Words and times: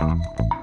Thank 0.00 0.24
you. 0.54 0.59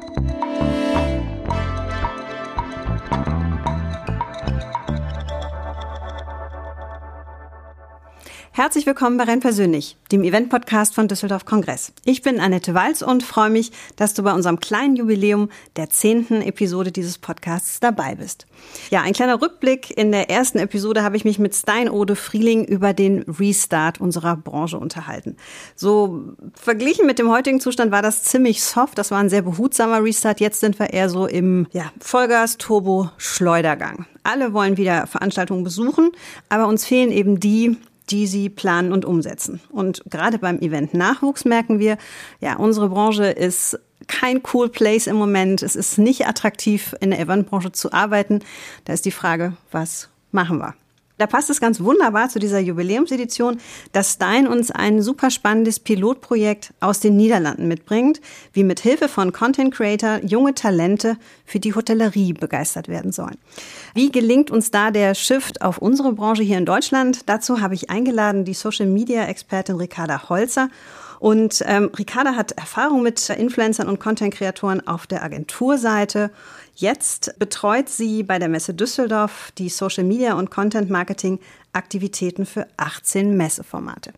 Herzlich 8.57 8.87
willkommen 8.87 9.17
bei 9.17 9.25
Renn 9.25 9.39
persönlich, 9.39 9.97
dem 10.11 10.23
Event-Podcast 10.23 10.95
von 10.95 11.07
Düsseldorf 11.07 11.45
Kongress. 11.45 11.93
Ich 12.05 12.23
bin 12.23 12.39
Annette 12.39 12.73
Walz 12.73 13.03
und 13.03 13.21
freue 13.21 13.51
mich, 13.51 13.71
dass 13.97 14.15
du 14.15 14.23
bei 14.23 14.33
unserem 14.33 14.59
kleinen 14.59 14.95
Jubiläum 14.95 15.49
der 15.75 15.91
zehnten 15.91 16.41
Episode 16.41 16.91
dieses 16.91 17.19
Podcasts 17.19 17.79
dabei 17.79 18.15
bist. 18.15 18.47
Ja, 18.89 19.03
ein 19.03 19.13
kleiner 19.13 19.43
Rückblick. 19.43 19.95
In 19.95 20.11
der 20.11 20.31
ersten 20.31 20.57
Episode 20.57 21.03
habe 21.03 21.15
ich 21.15 21.23
mich 21.23 21.37
mit 21.37 21.53
Stein 21.53 21.87
Ode 21.87 22.15
Frieling 22.15 22.65
über 22.65 22.95
den 22.95 23.21
Restart 23.27 24.01
unserer 24.01 24.35
Branche 24.35 24.79
unterhalten. 24.79 25.37
So 25.75 26.33
verglichen 26.55 27.05
mit 27.05 27.19
dem 27.19 27.29
heutigen 27.29 27.59
Zustand 27.59 27.91
war 27.91 28.01
das 28.01 28.23
ziemlich 28.23 28.63
soft. 28.63 28.97
Das 28.97 29.11
war 29.11 29.19
ein 29.19 29.29
sehr 29.29 29.43
behutsamer 29.43 30.03
Restart. 30.03 30.39
Jetzt 30.39 30.61
sind 30.61 30.79
wir 30.79 30.93
eher 30.93 31.09
so 31.09 31.27
im 31.27 31.67
ja, 31.73 31.91
Vollgas-Turbo-Schleudergang. 31.99 34.07
Alle 34.23 34.53
wollen 34.53 34.77
wieder 34.77 35.05
Veranstaltungen 35.05 35.63
besuchen, 35.63 36.09
aber 36.49 36.65
uns 36.65 36.85
fehlen 36.85 37.11
eben 37.11 37.39
die, 37.39 37.77
die 38.09 38.27
sie 38.27 38.49
planen 38.49 38.91
und 38.91 39.05
umsetzen. 39.05 39.59
Und 39.69 40.03
gerade 40.09 40.39
beim 40.39 40.59
Event 40.59 40.93
Nachwuchs 40.93 41.45
merken 41.45 41.79
wir, 41.79 41.97
ja, 42.39 42.55
unsere 42.55 42.89
Branche 42.89 43.25
ist 43.25 43.79
kein 44.07 44.41
cool 44.53 44.69
place 44.69 45.07
im 45.07 45.15
Moment. 45.15 45.61
Es 45.63 45.75
ist 45.75 45.97
nicht 45.97 46.27
attraktiv, 46.27 46.95
in 47.01 47.11
der 47.11 47.19
Eventbranche 47.19 47.71
zu 47.71 47.91
arbeiten. 47.91 48.39
Da 48.85 48.93
ist 48.93 49.05
die 49.05 49.11
Frage, 49.11 49.53
was 49.71 50.09
machen 50.31 50.59
wir? 50.59 50.75
Da 51.17 51.25
passt 51.25 51.49
es 51.49 51.59
ganz 51.59 51.79
wunderbar 51.81 52.29
zu 52.29 52.37
dieser 52.37 52.59
Jubiläumsedition, 52.59 53.59
dass 53.91 54.13
Stein 54.13 54.47
uns 54.47 54.69
ein 54.69 55.01
super 55.01 55.31
spannendes 55.31 55.79
Pilotprojekt 55.79 56.73
aus 56.79 56.99
den 56.99 57.17
Niederlanden 57.17 57.67
mitbringt, 57.67 58.21
wie 58.53 58.63
mit 58.63 58.79
Hilfe 58.79 59.09
von 59.09 59.31
Content 59.31 59.73
Creator 59.73 60.19
junge 60.23 60.53
Talente 60.53 61.17
für 61.45 61.59
die 61.59 61.73
Hotellerie 61.73 62.33
begeistert 62.33 62.87
werden 62.87 63.11
sollen. 63.11 63.37
Wie 63.95 64.11
gelingt 64.11 64.51
uns 64.51 64.69
da 64.69 64.91
der 64.91 65.15
Shift 65.15 65.61
auf 65.61 65.79
unsere 65.79 66.13
Branche 66.13 66.43
hier 66.43 66.59
in 66.59 66.65
Deutschland? 66.65 67.27
Dazu 67.27 67.61
habe 67.61 67.73
ich 67.73 67.89
eingeladen 67.89 68.45
die 68.45 68.53
Social 68.53 68.85
Media 68.85 69.25
Expertin 69.25 69.75
Ricarda 69.75 70.29
Holzer 70.29 70.69
und 71.19 71.63
ähm, 71.65 71.89
Ricarda 71.97 72.35
hat 72.35 72.51
Erfahrung 72.53 73.01
mit 73.01 73.29
Influencern 73.29 73.87
und 73.87 73.99
Content-Kreatoren 73.99 74.87
auf 74.87 75.07
der 75.07 75.23
Agenturseite. 75.23 76.31
Jetzt 76.79 77.33
betreut 77.39 77.89
sie 77.89 78.21
bei 78.21 78.37
der 78.37 78.49
Messe 78.49 78.75
Düsseldorf 78.75 79.51
die 79.57 79.67
Social 79.67 80.03
Media 80.03 80.35
und 80.35 80.51
Content 80.51 80.91
Marketing 80.91 81.39
Aktivitäten 81.73 82.45
für 82.45 82.67
18 82.77 83.35
Messeformate. 83.35 84.13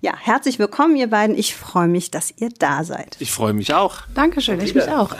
Ja, 0.00 0.12
herzlich 0.16 0.60
willkommen, 0.60 0.94
ihr 0.94 1.08
beiden. 1.08 1.36
Ich 1.36 1.56
freue 1.56 1.88
mich, 1.88 2.12
dass 2.12 2.32
ihr 2.36 2.50
da 2.56 2.84
seid. 2.84 3.16
Ich 3.18 3.32
freue 3.32 3.52
mich 3.52 3.74
auch. 3.74 4.02
Dankeschön, 4.14 4.60
ich 4.60 4.76
mich 4.76 4.88
auch. 4.88 5.12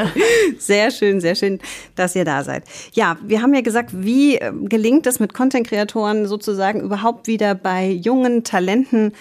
sehr 0.58 0.90
schön, 0.90 1.20
sehr 1.20 1.36
schön, 1.36 1.60
dass 1.94 2.16
ihr 2.16 2.24
da 2.24 2.42
seid. 2.42 2.64
Ja, 2.92 3.18
wir 3.22 3.40
haben 3.40 3.54
ja 3.54 3.60
gesagt, 3.60 3.90
wie 3.92 4.34
äh, 4.38 4.52
gelingt 4.62 5.06
es 5.06 5.20
mit 5.20 5.32
Content-Kreatoren 5.32 6.26
sozusagen 6.26 6.80
überhaupt 6.80 7.28
wieder 7.28 7.54
bei 7.54 7.88
jungen 7.88 8.42
Talenten 8.42 9.12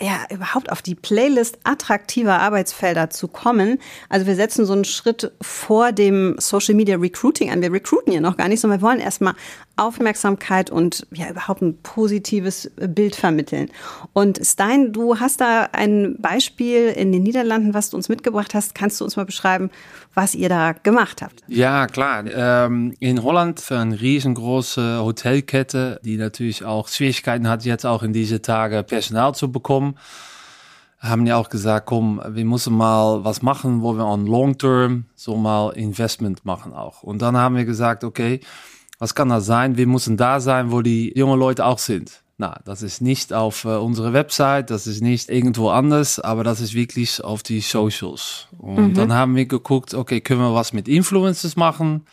ja, 0.00 0.24
überhaupt 0.30 0.72
auf 0.72 0.82
die 0.82 0.94
Playlist 0.94 1.58
attraktiver 1.64 2.40
Arbeitsfelder 2.40 3.10
zu 3.10 3.28
kommen. 3.28 3.78
Also 4.08 4.26
wir 4.26 4.34
setzen 4.34 4.64
so 4.64 4.72
einen 4.72 4.84
Schritt 4.84 5.32
vor 5.42 5.92
dem 5.92 6.36
Social 6.38 6.74
Media 6.74 6.96
Recruiting 6.96 7.50
an. 7.50 7.60
Wir 7.60 7.72
recruiten 7.72 8.12
ja 8.12 8.20
noch 8.20 8.36
gar 8.36 8.48
nicht, 8.48 8.60
sondern 8.60 8.80
wir 8.80 8.86
wollen 8.86 9.00
erstmal 9.00 9.34
Aufmerksamkeit 9.80 10.70
und 10.70 11.06
ja 11.12 11.28
überhaupt 11.30 11.62
ein 11.62 11.78
positives 11.82 12.70
Bild 12.76 13.16
vermitteln. 13.16 13.70
Und 14.12 14.40
Stein, 14.44 14.92
du 14.92 15.18
hast 15.18 15.40
da 15.40 15.68
ein 15.72 16.16
Beispiel 16.18 16.88
in 16.88 17.12
den 17.12 17.22
Niederlanden, 17.22 17.74
was 17.74 17.90
du 17.90 17.96
uns 17.96 18.08
mitgebracht 18.08 18.54
hast. 18.54 18.74
Kannst 18.74 19.00
du 19.00 19.04
uns 19.04 19.16
mal 19.16 19.24
beschreiben, 19.24 19.70
was 20.14 20.34
ihr 20.34 20.48
da 20.48 20.72
gemacht 20.72 21.22
habt? 21.22 21.42
Ja, 21.48 21.86
klar. 21.86 22.24
Ähm, 22.26 22.94
in 23.00 23.22
Holland 23.22 23.60
für 23.60 23.78
eine 23.78 24.00
riesengroße 24.00 25.00
Hotelkette, 25.02 26.00
die 26.04 26.16
natürlich 26.16 26.64
auch 26.64 26.88
Schwierigkeiten 26.88 27.48
hat, 27.48 27.64
jetzt 27.64 27.86
auch 27.86 28.02
in 28.02 28.12
diese 28.12 28.42
Tage 28.42 28.82
Personal 28.82 29.34
zu 29.34 29.50
bekommen 29.50 29.96
haben 31.00 31.24
ja 31.24 31.36
auch 31.36 31.48
gesagt, 31.48 31.86
komm, 31.86 32.20
wir 32.28 32.44
müssen 32.44 32.76
mal 32.76 33.24
was 33.24 33.40
machen, 33.40 33.80
wo 33.80 33.94
wir 33.94 34.04
on 34.04 34.26
long 34.26 34.58
term 34.58 35.06
so 35.16 35.34
mal 35.34 35.70
Investment 35.70 36.44
machen 36.44 36.74
auch. 36.74 37.02
Und 37.02 37.22
dann 37.22 37.38
haben 37.38 37.56
wir 37.56 37.64
gesagt, 37.64 38.04
okay, 38.04 38.40
was 39.00 39.14
kann 39.14 39.30
das 39.30 39.46
sein? 39.46 39.76
Wir 39.76 39.86
müssen 39.88 40.16
da 40.16 40.38
sein, 40.38 40.70
wo 40.70 40.82
die 40.82 41.12
jungen 41.16 41.38
Leute 41.38 41.64
auch 41.64 41.78
sind. 41.78 42.22
Na, 42.36 42.60
das 42.64 42.82
ist 42.82 43.02
nicht 43.02 43.32
auf 43.32 43.64
äh, 43.64 43.76
unsere 43.76 44.12
Website, 44.12 44.70
das 44.70 44.86
ist 44.86 45.02
nicht 45.02 45.28
irgendwo 45.28 45.70
anders, 45.70 46.20
aber 46.20 46.44
das 46.44 46.60
ist 46.60 46.74
wirklich 46.74 47.22
auf 47.24 47.42
die 47.42 47.60
Socials. 47.60 48.46
Und 48.56 48.88
mhm. 48.88 48.94
dann 48.94 49.12
haben 49.12 49.36
wir 49.36 49.46
geguckt, 49.46 49.94
okay, 49.94 50.20
können 50.20 50.40
wir 50.40 50.54
was 50.54 50.72
mit 50.72 50.86
Influencers 50.86 51.56
machen? 51.56 52.06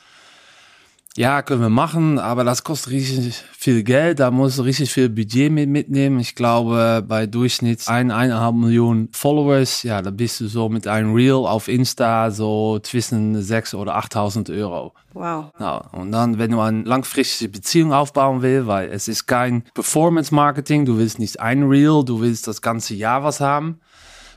Ja, 1.17 1.41
können 1.41 1.61
wir 1.61 1.69
machen, 1.69 2.19
aber 2.19 2.43
das 2.43 2.63
kostet 2.63 2.93
richtig 2.93 3.43
viel 3.57 3.81
Geld. 3.81 4.19
Da 4.19 4.29
muss 4.29 4.63
richtig 4.63 4.93
viel 4.93 5.09
Budget 5.09 5.51
mit 5.51 5.67
mitnehmen. 5.67 6.19
Ich 6.19 6.35
glaube, 6.35 7.03
bei 7.07 7.25
Durchschnitt 7.25 7.87
ein, 7.87 8.11
eineinhalb 8.11 8.53
Millionen 8.53 9.09
Followers, 9.13 9.81
ja, 9.81 10.03
da 10.03 10.11
bist 10.11 10.41
du 10.41 10.47
so 10.47 10.69
mit 10.69 10.85
einem 10.85 11.15
Reel 11.15 11.33
auf 11.33 11.69
Insta 11.69 12.29
so 12.29 12.77
zwischen 12.83 13.41
sechs 13.41 13.73
oder 13.73 13.97
8.000 13.97 14.55
Euro. 14.59 14.93
Wow. 15.13 15.45
Nou, 15.57 15.81
und 15.93 16.11
dann, 16.11 16.37
wenn 16.37 16.51
du 16.51 16.59
eine 16.59 16.83
langfristige 16.83 17.49
Beziehung 17.51 17.93
aufbauen 17.93 18.43
willst, 18.43 18.67
weil 18.67 18.89
es 18.89 19.07
ist 19.07 19.25
kein 19.25 19.63
Performance 19.73 20.31
Marketing, 20.35 20.85
du 20.85 20.99
willst 20.99 21.17
nicht 21.17 21.39
ein 21.39 21.63
Reel, 21.63 22.05
du 22.05 22.21
willst 22.21 22.47
das 22.47 22.61
ganze 22.61 22.93
Jahr 22.93 23.23
was 23.23 23.39
haben. 23.39 23.79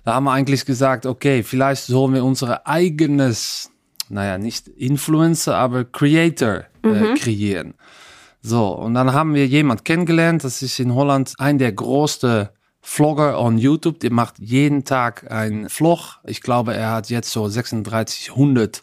Da 0.07 0.15
haben 0.15 0.25
wir 0.25 0.33
eigentlich 0.33 0.65
gesagt, 0.65 1.05
okay, 1.05 1.43
vielleicht 1.43 1.85
sollen 1.85 2.15
wir 2.15 2.25
unsere 2.25 2.67
eigenes 2.67 3.70
naja, 4.11 4.39
nicht 4.39 4.69
Influencer, 4.69 5.57
aber 5.57 5.85
Creator 5.85 6.65
äh, 6.83 6.89
mhm. 6.89 7.15
kreieren. 7.15 7.75
So, 8.43 8.69
und 8.69 8.95
dann 8.95 9.13
haben 9.13 9.35
wir 9.35 9.47
jemand 9.47 9.85
kennengelernt, 9.85 10.45
das 10.45 10.63
ist 10.63 10.79
in 10.81 10.95
Holland 10.95 11.35
ein 11.39 11.59
der 11.59 11.73
größten 11.73 12.49
Vlogger 12.81 13.39
on 13.39 13.59
YouTube, 13.59 14.01
der 14.01 14.13
macht 14.13 14.39
jeden 14.39 14.85
Tag 14.85 15.31
ein 15.31 15.69
Vlog. 15.69 16.19
Ich 16.25 16.41
glaube, 16.41 16.75
er 16.75 16.93
hat 16.93 17.11
jetzt 17.11 17.31
so 17.31 17.47
3600 17.47 18.83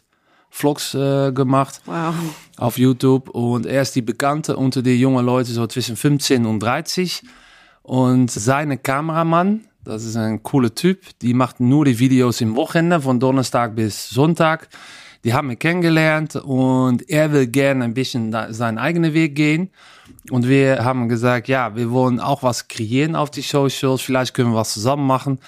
Vlogs 0.50 0.94
äh, 0.94 1.32
gemacht 1.32 1.80
wow. 1.84 2.14
auf 2.56 2.78
YouTube 2.78 3.28
und 3.30 3.66
er 3.66 3.82
ist 3.82 3.94
die 3.96 4.02
Bekannte 4.02 4.56
unter 4.56 4.82
den 4.82 4.98
jungen 4.98 5.26
Leuten 5.26 5.52
so 5.52 5.66
zwischen 5.66 5.96
15 5.96 6.46
und 6.46 6.60
30 6.60 7.22
und 7.82 8.30
seine 8.30 8.78
Kameramann, 8.78 9.64
das 9.84 10.04
ist 10.04 10.16
ein 10.16 10.42
cooler 10.42 10.74
Typ, 10.74 11.18
die 11.20 11.34
macht 11.34 11.60
nur 11.60 11.84
die 11.84 11.98
Videos 11.98 12.40
im 12.40 12.56
Wochenende 12.56 13.00
von 13.00 13.20
Donnerstag 13.20 13.74
bis 13.74 14.08
Sonntag 14.08 14.68
die 15.24 15.34
haben 15.34 15.48
mich 15.48 15.58
kennengelernt 15.58 16.36
und 16.36 17.08
er 17.08 17.32
will 17.32 17.46
gerne 17.46 17.84
ein 17.84 17.94
bisschen 17.94 18.34
seinen 18.50 18.78
eigenen 18.78 19.14
Weg 19.14 19.34
gehen. 19.34 19.70
Und 20.30 20.48
wir 20.48 20.84
haben 20.84 21.08
gesagt, 21.08 21.48
ja, 21.48 21.74
wir 21.76 21.90
wollen 21.90 22.20
auch 22.20 22.42
was 22.42 22.68
kreieren 22.68 23.16
auf 23.16 23.30
die 23.30 23.42
Socials, 23.42 24.00
vielleicht 24.00 24.34
können 24.34 24.52
wir 24.52 24.56
was 24.56 24.74
zusammen 24.74 25.06
machen. 25.06 25.38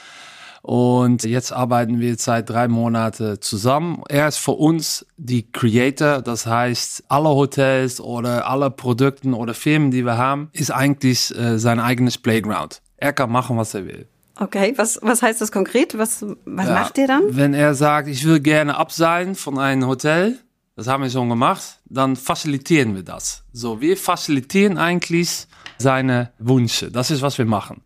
Und 0.62 1.24
jetzt 1.24 1.52
arbeiten 1.52 2.00
wir 2.00 2.16
seit 2.16 2.50
drei 2.50 2.68
Monaten 2.68 3.40
zusammen. 3.40 4.02
Er 4.08 4.28
ist 4.28 4.36
für 4.36 4.52
uns 4.52 5.06
die 5.16 5.50
Creator, 5.50 6.20
das 6.20 6.46
heißt, 6.46 7.04
alle 7.08 7.30
Hotels 7.30 8.00
oder 8.00 8.46
alle 8.46 8.70
Produkte 8.70 9.28
oder 9.28 9.54
Firmen, 9.54 9.90
die 9.90 10.04
wir 10.04 10.18
haben, 10.18 10.50
ist 10.52 10.70
eigentlich 10.70 11.34
äh, 11.34 11.58
sein 11.58 11.80
eigenes 11.80 12.18
Playground. 12.18 12.82
Er 12.98 13.14
kann 13.14 13.32
machen, 13.32 13.56
was 13.56 13.72
er 13.72 13.86
will. 13.86 14.06
Okay, 14.40 14.72
was, 14.76 14.98
was 15.02 15.22
heißt 15.22 15.42
das 15.42 15.52
konkret? 15.52 15.98
Was, 15.98 16.24
was 16.46 16.66
ja, 16.66 16.72
macht 16.72 16.96
ihr 16.96 17.06
dann? 17.06 17.24
Wenn 17.28 17.52
er 17.52 17.74
sagt, 17.74 18.08
ich 18.08 18.24
will 18.24 18.40
gerne 18.40 18.74
abseilen 18.74 19.34
von 19.34 19.58
einem 19.58 19.86
Hotel, 19.86 20.38
das 20.76 20.86
haben 20.86 21.02
wir 21.02 21.10
schon 21.10 21.28
gemacht, 21.28 21.78
dann 21.84 22.16
facilitieren 22.16 22.94
wir 22.94 23.02
das. 23.02 23.44
So, 23.52 23.82
wir 23.82 23.98
facilitieren 23.98 24.78
eigentlich 24.78 25.46
seine 25.76 26.32
Wünsche. 26.38 26.90
Das 26.90 27.10
ist, 27.10 27.20
was 27.20 27.36
wir 27.36 27.44
machen. 27.44 27.82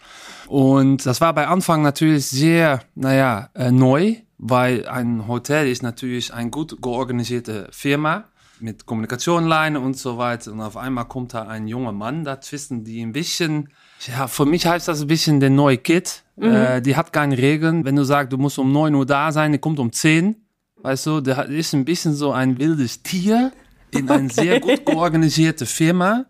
Und 0.47 1.05
das 1.05 1.21
war 1.21 1.33
bei 1.35 1.49
Anfang 1.49 1.83
natürlich 1.83 2.27
sehr, 2.27 2.83
naja, 2.95 3.51
äh, 3.55 3.73
neu, 3.73 4.15
weil 4.39 4.87
ein 4.87 5.27
Hotel 5.27 5.69
ist 5.69 5.83
natürlich 5.83 6.33
eine 6.33 6.51
gut 6.51 6.81
georganisierte 6.81 7.67
Firma 7.73 8.29
mit 8.61 8.87
Kommunikationleine 8.87 9.81
und 9.81 9.97
so 9.97 10.19
weiter. 10.19 10.53
Und 10.53 10.61
auf 10.61 10.77
einmal 10.77 11.07
kommt 11.07 11.35
da 11.35 11.43
ein 11.47 11.69
junger 11.69 11.93
Mann 11.93 12.25
dazwischen, 12.25 12.85
die 12.85 13.01
ein 13.01 13.13
bisschen 13.13 13.69
ja, 14.07 14.27
für 14.29 14.45
mich 14.45 14.67
heißt 14.67 14.89
das 14.89 15.01
ein 15.01 15.07
bisschen 15.07 15.41
der 15.41 15.51
neue 15.51 15.79
Kid. 15.79 16.25
Mhm. 16.37 16.45
Äh, 16.45 16.83
die 16.83 16.97
hat 16.97 17.13
keine 17.13 17.39
Regeln. 17.39 17.85
Wenn 17.85 17.97
du 17.97 18.05
sagst, 18.05 18.33
du 18.33 18.39
musst 18.39 18.59
um 18.59 18.73
9 18.73 18.95
Uhr 18.95 19.07
da 19.07 19.33
sein, 19.33 19.53
die 19.53 19.59
kommt 19.59 19.79
um 19.79 19.93
10. 19.93 20.37
Weißt 20.83 21.07
du, 21.07 21.21
der 21.21 21.47
ist 21.47 21.73
ein 21.73 21.85
bisschen 21.85 22.15
so 22.15 22.33
ein 22.33 22.59
wildes 22.59 23.03
Tier 23.03 23.53
in 23.91 24.09
eine 24.11 24.25
okay. 24.25 24.35
sehr 24.35 24.61
gut 24.61 24.85
georganisierte 24.85 25.65
Firma. 25.65 26.27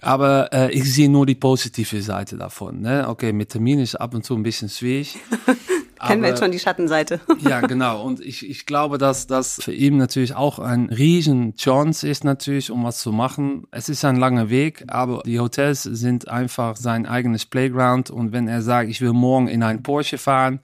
Aber 0.00 0.52
äh, 0.52 0.72
ich 0.72 0.92
sehe 0.94 1.10
nur 1.10 1.26
die 1.26 1.34
positive 1.34 2.00
Seite 2.00 2.36
davon. 2.36 2.80
Ne? 2.80 3.06
Okay, 3.08 3.32
mit 3.32 3.50
Termin 3.50 3.80
ist 3.80 3.96
ab 3.96 4.14
und 4.14 4.24
zu 4.24 4.34
ein 4.34 4.42
bisschen 4.42 4.68
schwierig. 4.68 5.18
Kennen 6.00 6.22
wir 6.22 6.30
jetzt 6.30 6.40
schon 6.40 6.52
die 6.52 6.58
Schattenseite. 6.58 7.20
ja, 7.40 7.60
genau. 7.60 8.02
Und 8.02 8.20
ich, 8.20 8.48
ich 8.48 8.66
glaube, 8.66 8.98
dass 8.98 9.26
das 9.26 9.60
für 9.62 9.72
ihn 9.72 9.96
natürlich 9.96 10.34
auch 10.34 10.58
ein 10.58 10.90
riesen 10.90 11.54
Chance 11.56 12.08
ist 12.08 12.24
natürlich, 12.24 12.70
um 12.70 12.84
was 12.84 12.98
zu 12.98 13.12
machen. 13.12 13.66
Es 13.70 13.88
ist 13.88 14.04
ein 14.04 14.16
langer 14.16 14.50
Weg, 14.50 14.84
aber 14.88 15.22
die 15.24 15.40
Hotels 15.40 15.82
sind 15.82 16.28
einfach 16.28 16.76
sein 16.76 17.06
eigenes 17.06 17.46
Playground. 17.46 18.10
Und 18.10 18.32
wenn 18.32 18.48
er 18.48 18.62
sagt, 18.62 18.90
ich 18.90 19.00
will 19.00 19.12
morgen 19.12 19.48
in 19.48 19.62
ein 19.62 19.82
Porsche 19.82 20.18
fahren, 20.18 20.60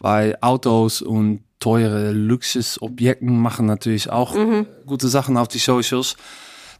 weil 0.00 0.36
Autos 0.40 1.02
und 1.02 1.40
teure 1.60 2.12
Luxusobjekten 2.12 3.38
machen 3.38 3.66
natürlich 3.66 4.10
auch 4.10 4.34
mhm. 4.34 4.66
gute 4.86 5.08
Sachen 5.08 5.36
auf 5.36 5.48
die 5.48 5.58
Socials, 5.58 6.16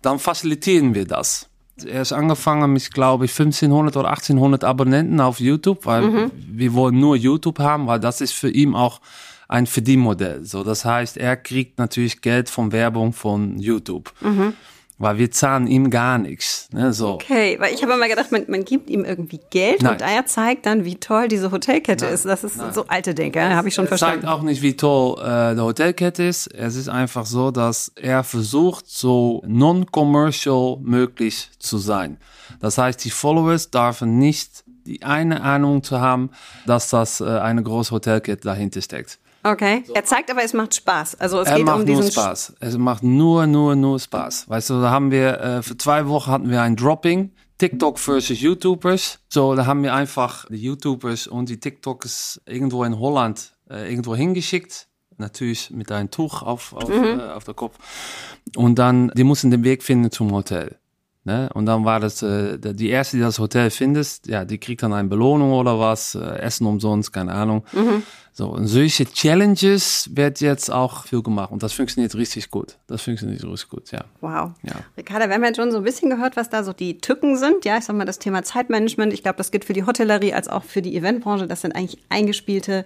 dann 0.02 0.18
facilitieren 0.18 0.94
wir 0.94 1.06
das. 1.06 1.48
Er 1.84 2.02
ist 2.02 2.12
angefangen 2.12 2.72
mit, 2.72 2.92
glaube 2.92 3.24
ich, 3.24 3.32
1500 3.32 3.96
oder 3.96 4.10
1800 4.10 4.64
Abonnenten 4.64 5.20
auf 5.20 5.40
YouTube, 5.40 5.86
weil 5.86 6.02
mhm. 6.02 6.30
wir 6.34 6.72
wollen 6.74 7.00
nur 7.00 7.16
YouTube 7.16 7.58
haben, 7.58 7.86
weil 7.86 8.00
das 8.00 8.20
ist 8.20 8.32
für 8.32 8.50
ihn 8.50 8.74
auch 8.74 9.00
ein 9.48 9.66
Verdienmodell. 9.66 10.44
So, 10.44 10.62
das 10.62 10.84
heißt, 10.84 11.16
er 11.16 11.36
kriegt 11.36 11.78
natürlich 11.78 12.20
Geld 12.20 12.48
von 12.48 12.72
Werbung 12.72 13.12
von 13.12 13.58
YouTube. 13.58 14.12
Mhm 14.20 14.54
weil 14.98 15.18
wir 15.18 15.30
zahlen 15.30 15.66
ihm 15.66 15.90
gar 15.90 16.18
nichts. 16.18 16.68
Ne, 16.72 16.92
so. 16.92 17.14
Okay, 17.14 17.56
weil 17.58 17.74
ich 17.74 17.82
habe 17.82 17.94
immer 17.94 18.08
gedacht, 18.08 18.30
man, 18.30 18.44
man 18.48 18.64
gibt 18.64 18.88
ihm 18.88 19.04
irgendwie 19.04 19.40
Geld 19.50 19.82
Nein. 19.82 19.94
und 19.94 20.02
er 20.02 20.26
zeigt 20.26 20.66
dann, 20.66 20.84
wie 20.84 20.96
toll 20.96 21.28
diese 21.28 21.50
Hotelkette 21.50 22.04
Nein. 22.04 22.14
ist. 22.14 22.24
Das 22.24 22.44
ist 22.44 22.56
Nein. 22.56 22.72
so 22.72 22.86
alte 22.86 23.14
Denke, 23.14 23.40
habe 23.54 23.68
ich 23.68 23.74
schon 23.74 23.86
er 23.86 23.88
verstanden. 23.88 24.18
Er 24.18 24.28
zeigt 24.28 24.32
auch 24.32 24.42
nicht, 24.42 24.62
wie 24.62 24.76
toll 24.76 25.18
äh, 25.20 25.54
die 25.54 25.60
Hotelkette 25.60 26.22
ist. 26.22 26.46
Es 26.46 26.76
ist 26.76 26.88
einfach 26.88 27.26
so, 27.26 27.50
dass 27.50 27.92
er 27.96 28.22
versucht, 28.22 28.88
so 28.88 29.42
non-commercial 29.46 30.78
möglich 30.80 31.50
zu 31.58 31.78
sein. 31.78 32.18
Das 32.60 32.78
heißt, 32.78 33.04
die 33.04 33.10
Followers 33.10 33.70
dürfen 33.70 34.18
nicht 34.18 34.64
die 34.86 35.02
eine 35.02 35.40
Ahnung 35.42 35.82
zu 35.82 36.00
haben, 36.00 36.30
dass 36.66 36.90
das 36.90 37.20
äh, 37.20 37.24
eine 37.24 37.62
große 37.62 37.90
Hotelkette 37.90 38.42
dahinter 38.42 38.82
steckt. 38.82 39.18
Okay. 39.44 39.84
Er 39.92 40.04
zeigt 40.04 40.30
aber, 40.30 40.42
es 40.42 40.54
macht 40.54 40.74
Spaß. 40.74 41.20
Also 41.20 41.40
es 41.40 41.48
er 41.48 41.56
geht 41.58 41.66
macht 41.66 41.80
um 41.80 41.86
diesen 41.86 42.02
nur 42.02 42.10
Spaß. 42.10 42.54
Es 42.60 42.78
macht 42.78 43.02
nur, 43.02 43.46
nur, 43.46 43.76
nur 43.76 44.00
Spaß. 44.00 44.48
Weißt 44.48 44.70
du, 44.70 44.80
da 44.80 44.90
haben 44.90 45.10
wir 45.10 45.38
äh, 45.38 45.62
für 45.62 45.76
zwei 45.76 46.08
Wochen 46.08 46.30
hatten 46.30 46.50
wir 46.50 46.62
ein 46.62 46.76
Dropping. 46.76 47.30
TikTok 47.58 47.98
versus 47.98 48.40
YouTubers. 48.40 49.20
So, 49.28 49.54
da 49.54 49.66
haben 49.66 49.82
wir 49.82 49.94
einfach 49.94 50.46
die 50.48 50.56
YouTubers 50.56 51.26
und 51.26 51.50
die 51.50 51.60
TikTokers 51.60 52.40
irgendwo 52.46 52.84
in 52.84 52.98
Holland 52.98 53.54
äh, 53.68 53.90
irgendwo 53.90 54.16
hingeschickt. 54.16 54.88
Natürlich 55.18 55.70
mit 55.70 55.92
einem 55.92 56.10
Tuch 56.10 56.42
auf, 56.42 56.72
auf, 56.72 56.88
mhm. 56.88 57.20
äh, 57.20 57.22
auf 57.24 57.44
der 57.44 57.54
Kopf. 57.54 57.76
Und 58.56 58.78
dann, 58.78 59.12
die 59.14 59.24
mussten 59.24 59.50
den 59.50 59.62
Weg 59.62 59.82
finden 59.82 60.10
zum 60.10 60.32
Hotel. 60.32 60.78
Ne? 61.26 61.48
Und 61.54 61.64
dann 61.64 61.86
war 61.86 62.00
das, 62.00 62.22
äh, 62.22 62.58
die 62.58 62.90
erste, 62.90 63.16
die 63.16 63.22
das 63.22 63.38
Hotel 63.38 63.70
findest, 63.70 64.26
ja, 64.26 64.44
die 64.44 64.58
kriegt 64.58 64.82
dann 64.82 64.92
eine 64.92 65.08
Belohnung 65.08 65.52
oder 65.52 65.78
was, 65.78 66.14
äh, 66.14 66.20
Essen 66.20 66.66
umsonst, 66.66 67.14
keine 67.14 67.32
Ahnung. 67.32 67.64
Mhm. 67.72 68.02
So, 68.36 68.48
und 68.48 68.66
solche 68.66 69.06
Challenges 69.06 70.10
wird 70.12 70.40
jetzt 70.40 70.70
auch 70.70 71.06
viel 71.06 71.22
gemacht 71.22 71.50
und 71.50 71.62
das 71.62 71.72
funktioniert 71.72 72.14
richtig 72.14 72.50
gut. 72.50 72.76
Das 72.88 73.00
funktioniert 73.00 73.42
richtig 73.42 73.70
gut, 73.70 73.90
ja. 73.90 74.04
Wow. 74.20 74.50
Ja. 74.64 74.74
Ricarda, 74.98 75.28
wir 75.28 75.36
haben 75.36 75.44
jetzt 75.44 75.56
schon 75.56 75.70
so 75.70 75.78
ein 75.78 75.84
bisschen 75.84 76.10
gehört, 76.10 76.36
was 76.36 76.50
da 76.50 76.62
so 76.62 76.72
die 76.74 76.98
Tücken 76.98 77.38
sind. 77.38 77.64
Ja, 77.64 77.78
ich 77.78 77.84
sag 77.84 77.96
mal, 77.96 78.04
das 78.04 78.18
Thema 78.18 78.42
Zeitmanagement. 78.42 79.12
Ich 79.14 79.22
glaube, 79.22 79.38
das 79.38 79.50
gilt 79.50 79.64
für 79.64 79.72
die 79.72 79.86
Hotellerie 79.86 80.34
als 80.34 80.48
auch 80.48 80.64
für 80.64 80.82
die 80.82 80.94
Eventbranche. 80.96 81.46
Das 81.46 81.62
sind 81.62 81.74
eigentlich 81.74 82.02
eingespielte 82.10 82.84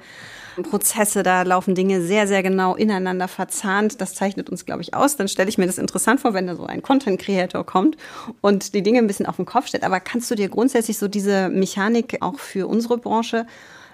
Prozesse, 0.62 1.22
da 1.22 1.42
laufen 1.42 1.74
Dinge 1.74 2.02
sehr, 2.02 2.26
sehr 2.26 2.42
genau 2.42 2.74
ineinander 2.74 3.28
verzahnt. 3.28 4.00
Das 4.00 4.14
zeichnet 4.14 4.50
uns, 4.50 4.64
glaube 4.66 4.82
ich, 4.82 4.94
aus. 4.94 5.16
Dann 5.16 5.28
stelle 5.28 5.48
ich 5.48 5.58
mir 5.58 5.66
das 5.66 5.78
interessant 5.78 6.20
vor, 6.20 6.34
wenn 6.34 6.46
da 6.46 6.56
so 6.56 6.66
ein 6.66 6.82
Content 6.82 7.20
Creator 7.20 7.64
kommt 7.64 7.96
und 8.40 8.74
die 8.74 8.82
Dinge 8.82 8.98
ein 8.98 9.06
bisschen 9.06 9.26
auf 9.26 9.36
den 9.36 9.46
Kopf 9.46 9.68
stellt. 9.68 9.84
Aber 9.84 10.00
kannst 10.00 10.30
du 10.30 10.34
dir 10.34 10.48
grundsätzlich 10.48 10.98
so 10.98 11.08
diese 11.08 11.48
Mechanik 11.48 12.18
auch 12.20 12.38
für 12.38 12.66
unsere 12.66 12.98
Branche, 12.98 13.46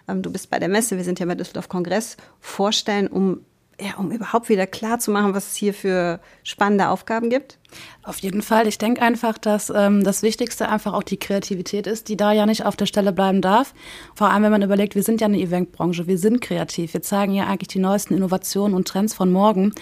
ähm, 0.08 0.22
du 0.22 0.31
bist 0.31 0.50
bei 0.50 0.58
der 0.58 0.69
Messe, 0.69 0.96
wir 0.96 1.05
sind 1.05 1.20
ja 1.20 1.26
bei 1.26 1.34
Düsseldorf 1.34 1.69
Kongress, 1.69 2.16
vorstellen, 2.40 3.08
um 3.08 3.40
ja, 3.81 3.96
um 3.96 4.12
überhaupt 4.12 4.49
wieder 4.49 4.67
klar 4.67 4.99
zu 4.99 5.10
machen, 5.10 5.34
was 5.34 5.49
es 5.49 5.56
hier 5.56 5.75
für 5.75 6.20
spannende 6.44 6.88
Aufgaben 6.88 7.28
gibt? 7.31 7.58
Auf 8.03 8.19
jeden 8.19 8.43
Fall. 8.43 8.67
Ich 8.67 8.79
denke 8.79 9.00
einfach, 9.00 9.38
dass 9.38 9.73
ähm, 9.75 10.05
das 10.05 10.23
Wichtigste 10.23 10.69
einfach 10.69 10.93
auch 10.93 11.03
die 11.03 11.17
Kreativität 11.17 11.87
ist, 11.87 12.09
die 12.09 12.17
da 12.17 12.32
ja 12.32 12.44
nicht 12.44 12.67
auf 12.67 12.76
der 12.76 12.87
Stelle 12.87 13.12
bleiben 13.12 13.41
darf. 13.41 13.75
Vor 14.15 14.31
allem, 14.31 14.43
wenn 14.43 14.53
man 14.53 14.62
überlegt, 14.62 14.94
wir 14.94 15.03
sind 15.03 15.21
ja 15.21 15.26
eine 15.26 15.38
Eventbranche, 15.38 16.06
wir 16.06 16.19
sind 16.19 16.41
kreativ, 16.41 16.93
wir 16.93 17.03
zeigen 17.03 17.32
ja 17.35 17.47
eigentlich 17.47 17.69
die 17.69 17.79
neuesten 17.79 18.15
Innovationen 18.15 18.76
und 18.76 18.87
Trends 18.87 19.15
von 19.15 19.32
morgen. 19.32 19.73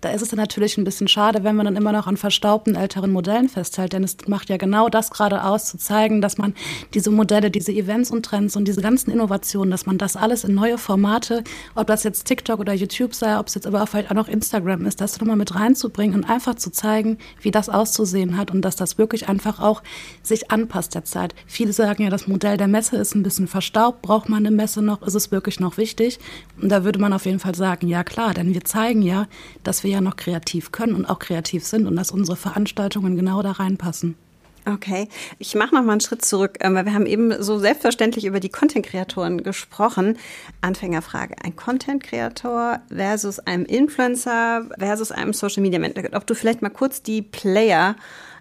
Da 0.00 0.10
ist 0.10 0.20
es 0.20 0.30
dann 0.30 0.38
natürlich 0.38 0.76
ein 0.78 0.84
bisschen 0.84 1.06
schade, 1.06 1.44
wenn 1.44 1.54
man 1.54 1.64
dann 1.64 1.76
immer 1.76 1.92
noch 1.92 2.08
an 2.08 2.16
verstaubten 2.16 2.74
älteren 2.74 3.12
Modellen 3.12 3.48
festhält, 3.48 3.92
denn 3.92 4.02
es 4.02 4.16
macht 4.26 4.48
ja 4.48 4.56
genau 4.56 4.88
das 4.88 5.10
gerade 5.10 5.44
aus, 5.44 5.66
zu 5.66 5.78
zeigen, 5.78 6.20
dass 6.20 6.38
man 6.38 6.54
diese 6.92 7.12
Modelle, 7.12 7.52
diese 7.52 7.70
Events 7.70 8.10
und 8.10 8.24
Trends 8.24 8.56
und 8.56 8.66
diese 8.66 8.82
ganzen 8.82 9.12
Innovationen, 9.12 9.70
dass 9.70 9.86
man 9.86 9.98
das 9.98 10.16
alles 10.16 10.42
in 10.42 10.54
neue 10.54 10.76
Formate, 10.76 11.44
ob 11.76 11.86
das 11.86 12.02
jetzt 12.02 12.24
TikTok 12.24 12.58
oder 12.58 12.72
YouTube 12.72 13.14
sei, 13.14 13.38
ob 13.38 13.46
es 13.46 13.54
jetzt 13.54 13.66
aber 13.66 13.86
vielleicht 13.86 14.10
auch 14.10 14.16
noch 14.16 14.26
Instagram 14.26 14.86
ist, 14.86 15.00
das 15.00 15.20
nochmal 15.20 15.36
mit 15.36 15.54
reinzubringen 15.54 16.16
und 16.16 16.28
einfach 16.28 16.56
zu 16.56 16.70
zeigen, 16.70 17.18
wie 17.44 17.50
das 17.50 17.68
auszusehen 17.68 18.36
hat 18.36 18.50
und 18.50 18.62
dass 18.62 18.76
das 18.76 18.98
wirklich 18.98 19.28
einfach 19.28 19.60
auch 19.60 19.82
sich 20.22 20.50
anpasst 20.50 20.94
der 20.94 21.04
Zeit. 21.04 21.34
Viele 21.46 21.72
sagen 21.72 22.02
ja, 22.02 22.10
das 22.10 22.28
Modell 22.28 22.56
der 22.56 22.68
Messe 22.68 22.96
ist 22.96 23.14
ein 23.14 23.22
bisschen 23.22 23.48
verstaubt. 23.48 24.02
Braucht 24.02 24.28
man 24.28 24.46
eine 24.46 24.54
Messe 24.54 24.82
noch? 24.82 25.02
Ist 25.02 25.14
es 25.14 25.30
wirklich 25.30 25.60
noch 25.60 25.76
wichtig? 25.76 26.18
Und 26.60 26.68
da 26.70 26.84
würde 26.84 26.98
man 26.98 27.12
auf 27.12 27.26
jeden 27.26 27.40
Fall 27.40 27.54
sagen, 27.54 27.88
ja 27.88 28.04
klar, 28.04 28.34
denn 28.34 28.54
wir 28.54 28.64
zeigen 28.64 29.02
ja, 29.02 29.26
dass 29.62 29.84
wir 29.84 29.90
ja 29.90 30.00
noch 30.00 30.16
kreativ 30.16 30.72
können 30.72 30.94
und 30.94 31.06
auch 31.06 31.18
kreativ 31.18 31.64
sind 31.64 31.86
und 31.86 31.96
dass 31.96 32.10
unsere 32.10 32.36
Veranstaltungen 32.36 33.16
genau 33.16 33.42
da 33.42 33.52
reinpassen. 33.52 34.16
Okay, 34.64 35.08
ich 35.38 35.56
mache 35.56 35.74
noch 35.74 35.82
mal 35.82 35.92
einen 35.92 36.00
Schritt 36.00 36.24
zurück, 36.24 36.58
ähm, 36.60 36.76
weil 36.76 36.84
wir 36.84 36.94
haben 36.94 37.06
eben 37.06 37.42
so 37.42 37.58
selbstverständlich 37.58 38.26
über 38.26 38.38
die 38.38 38.48
Content-Kreatoren 38.48 39.42
gesprochen. 39.42 40.18
Anfängerfrage: 40.60 41.34
Ein 41.42 41.56
Content-Kreator 41.56 42.80
versus 42.88 43.40
einem 43.40 43.64
Influencer 43.64 44.68
versus 44.78 45.10
einem 45.10 45.32
Social-Media-Manager. 45.32 46.16
Ob 46.16 46.28
du 46.28 46.34
vielleicht 46.34 46.62
mal 46.62 46.70
kurz 46.70 47.02
die 47.02 47.22
Player 47.22 47.96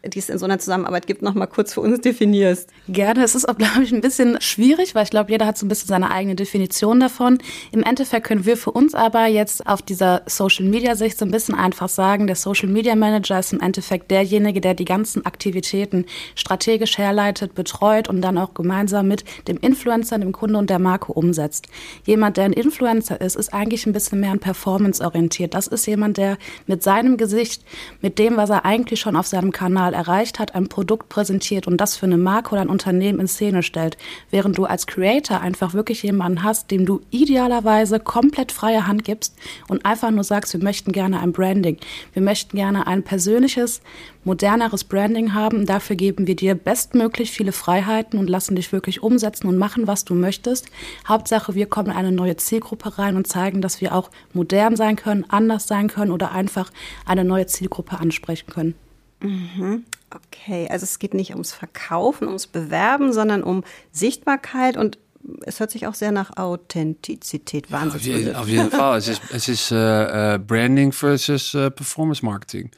die 0.06 0.19
es 0.19 0.30
in 0.30 0.38
so 0.38 0.45
einer 0.45 0.57
Zusammenarbeit 0.57 1.06
gibt, 1.06 1.21
noch 1.21 1.36
mal 1.36 1.45
kurz 1.45 1.74
für 1.74 1.81
uns 1.81 2.01
definierst. 2.01 2.69
Gerne. 2.88 3.24
Es 3.24 3.36
ist 3.36 3.48
auch, 3.48 3.57
glaube 3.57 3.83
ich, 3.83 3.92
ein 3.92 4.01
bisschen 4.01 4.42
schwierig, 4.42 4.95
weil 4.95 5.03
ich 5.03 5.12
glaube, 5.12 5.31
jeder 5.31 5.45
hat 5.45 5.57
so 5.57 5.65
ein 5.65 5.69
bisschen 5.69 5.88
seine 5.88 6.09
eigene 6.09 6.36
Definition 6.36 7.00
davon. 7.00 7.38
Im 7.71 7.83
Endeffekt 7.83 8.25
können 8.25 8.45
wir 8.45 8.57
für 8.57 8.71
uns 8.71 8.95
aber 8.95 9.27
jetzt 9.27 9.68
auf 9.68 9.81
dieser 9.81 10.24
Social-Media-Sicht 10.25 11.18
so 11.18 11.25
ein 11.25 11.31
bisschen 11.31 11.56
einfach 11.56 11.89
sagen, 11.89 12.25
der 12.25 12.36
Social-Media-Manager 12.36 13.39
ist 13.39 13.53
im 13.53 13.62
Endeffekt 13.62 14.09
derjenige, 14.09 14.59
der 14.59 14.74
die 14.74 14.86
ganzen 14.86 15.25
Aktivitäten 15.25 16.06
strategisch 16.36 16.97
herleitet, 16.97 17.54
betreut 17.54 18.09
und 18.09 18.21
dann 18.21 18.38
auch 18.38 18.54
gemeinsam 18.56 19.07
mit 19.07 19.24
dem 19.47 19.57
Influencer, 19.57 20.18
dem 20.18 20.31
Kunde 20.31 20.57
und 20.57 20.69
der 20.69 20.80
Marke 20.80 21.13
umsetzt. 21.13 21.68
Jemand, 22.06 22.38
der 22.38 22.45
ein 22.45 22.54
Influencer 22.54 23.21
ist, 23.21 23.36
ist 23.36 23.54
eigentlich 23.54 23.86
ein 23.86 23.94
bisschen 23.94 24.19
mehr 24.19 24.31
ein 24.31 24.39
Performance-orientiert. 24.39 25.54
Das 25.54 25.68
ist 25.68 25.86
jemand, 25.86 26.18
der 26.18 26.38
mit 26.65 26.81
seinem 26.81 27.18
Gesicht, 27.18 27.63
mit 28.01 28.18
dem, 28.18 28.38
was 28.38 28.50
er 28.50 28.65
eigentlich 28.65 29.00
schon 29.00 29.15
auf 29.15 29.27
seinem 29.27 29.51
Kanal 29.51 29.91
mal 29.92 29.98
erreicht 29.98 30.40
hat, 30.40 30.56
ein 30.56 30.68
Produkt 30.68 31.10
präsentiert 31.10 31.68
und 31.68 31.78
das 31.78 31.96
für 31.96 32.06
eine 32.06 32.18
Marke 32.18 32.52
oder 32.52 32.62
ein 32.62 32.70
Unternehmen 32.70 33.20
in 33.20 33.28
Szene 33.28 33.64
stellt, 33.64 33.98
während 34.30 34.58
du 34.58 34.66
als 34.66 34.88
Creator 34.88 35.42
einfach 35.42 35.74
wirklich 35.74 36.04
jemanden 36.04 36.44
hast, 36.44 36.72
dem 36.72 36.86
du 36.86 37.02
idealerweise 37.12 38.00
komplett 38.00 38.52
freie 38.52 38.88
Hand 38.88 39.04
gibst 39.04 39.36
und 39.68 39.86
einfach 39.86 40.12
nur 40.12 40.24
sagst, 40.24 40.54
wir 40.54 40.64
möchten 40.64 40.92
gerne 40.92 41.19
ein 41.19 41.31
Branding, 41.31 41.78
wir 42.14 42.21
möchten 42.21 42.56
gerne 42.57 42.88
ein 42.88 43.04
persönliches, 43.04 43.81
moderneres 44.24 44.83
Branding 44.83 45.33
haben. 45.33 45.66
Dafür 45.66 45.95
geben 45.95 46.28
wir 46.28 46.36
dir 46.36 46.56
bestmöglich 46.56 47.31
viele 47.31 47.52
Freiheiten 47.52 48.19
und 48.19 48.30
lassen 48.30 48.56
dich 48.56 48.71
wirklich 48.71 49.04
umsetzen 49.04 49.48
und 49.48 49.57
machen, 49.57 49.88
was 49.88 50.06
du 50.06 50.14
möchtest. 50.14 50.68
Hauptsache, 51.07 51.56
wir 51.56 51.66
kommen 51.66 51.92
in 51.92 51.98
eine 51.98 52.12
neue 52.12 52.38
Zielgruppe 52.38 52.98
rein 52.98 53.16
und 53.16 53.28
zeigen, 53.28 53.62
dass 53.62 53.81
wir 53.81 53.95
auch 53.95 54.10
modern 54.33 54.76
sein 54.76 54.95
können, 54.95 55.26
anders 55.30 55.68
sein 55.68 55.88
können 55.88 56.12
oder 56.12 56.31
einfach 56.31 56.71
eine 57.06 57.24
neue 57.24 57.48
Zielgruppe 57.48 58.00
ansprechen 58.00 58.50
können. 58.52 58.76
Mhm. 59.21 59.85
Okay, 60.09 60.68
also 60.69 60.83
es 60.83 60.99
geht 60.99 61.13
nicht 61.13 61.31
ums 61.31 61.54
Verkaufen, 61.54 62.28
ums 62.28 62.47
Bewerben, 62.47 63.13
sondern 63.13 63.44
um 63.44 63.63
Sichtbarkeit 63.92 64.75
und 64.75 64.97
es 65.44 65.59
hört 65.59 65.71
sich 65.71 65.87
auch 65.87 65.94
sehr 65.94 66.11
nach 66.11 66.35
Authentizität 66.37 67.71
wahnsinnig 67.71 68.07
ja, 68.07 68.13
auf, 68.13 68.19
jeden, 68.19 68.35
auf 68.35 68.47
jeden 68.47 68.71
Fall. 68.80 68.97
es 68.97 69.07
ist, 69.07 69.21
es 69.31 69.47
ist 69.47 69.71
uh, 69.71 70.40
Branding 70.40 70.92
versus 70.92 71.54
uh, 71.54 71.69
Performance 71.69 72.25
Marketing. 72.25 72.71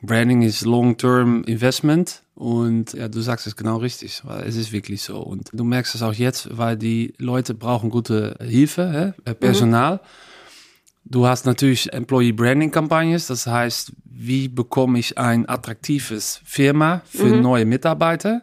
Branding 0.00 0.42
ist 0.42 0.64
Long-Term 0.64 1.44
Investment 1.44 2.22
und 2.34 2.92
ja, 2.92 3.08
du 3.08 3.20
sagst 3.20 3.46
es 3.46 3.56
genau 3.56 3.78
richtig, 3.78 4.22
weil 4.24 4.46
es 4.46 4.56
ist 4.56 4.70
wirklich 4.70 5.02
so. 5.02 5.18
Und 5.18 5.50
du 5.52 5.64
merkst 5.64 5.94
es 5.96 6.02
auch 6.02 6.14
jetzt, 6.14 6.56
weil 6.56 6.76
die 6.76 7.14
Leute 7.18 7.52
brauchen 7.54 7.90
gute 7.90 8.36
Hilfe, 8.40 9.14
hä? 9.26 9.34
Personal. 9.34 9.94
Mhm. 9.94 10.00
Du 11.10 11.26
hast 11.26 11.46
natürlich 11.46 11.90
Employee 11.92 12.32
Branding 12.32 12.70
Kampagnes, 12.70 13.28
das 13.28 13.46
heißt, 13.46 13.92
wie 14.04 14.48
bekomme 14.48 14.98
ich 14.98 15.16
ein 15.16 15.48
attraktives 15.48 16.40
Firma 16.44 17.00
für 17.06 17.26
mhm. 17.26 17.42
neue 17.42 17.64
Mitarbeiter? 17.64 18.42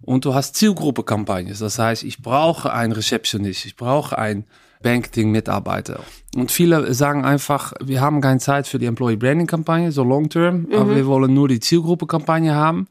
Und 0.00 0.24
du 0.24 0.32
hast 0.32 0.56
Zielgruppe 0.56 1.02
Kampagnes, 1.02 1.58
das 1.58 1.78
heißt, 1.78 2.04
ich 2.04 2.22
brauche 2.22 2.72
einen 2.72 2.92
Rezeptionist, 2.92 3.66
ich 3.66 3.76
brauche 3.76 4.16
einen 4.16 4.46
Banking-Mitarbeiter. 4.82 6.00
Und 6.34 6.50
viele 6.50 6.94
sagen 6.94 7.26
einfach, 7.26 7.74
wir 7.84 8.00
haben 8.00 8.22
keine 8.22 8.40
Zeit 8.40 8.66
für 8.66 8.78
die 8.78 8.86
Employee 8.86 9.16
Branding 9.16 9.46
Kampagne, 9.46 9.92
so 9.92 10.02
long 10.02 10.30
term, 10.30 10.68
mhm. 10.70 10.74
aber 10.74 10.96
wir 10.96 11.06
wollen 11.06 11.34
nur 11.34 11.48
die 11.48 11.60
Zielgruppe 11.60 12.06
Kampagne 12.06 12.54
haben. 12.54 12.88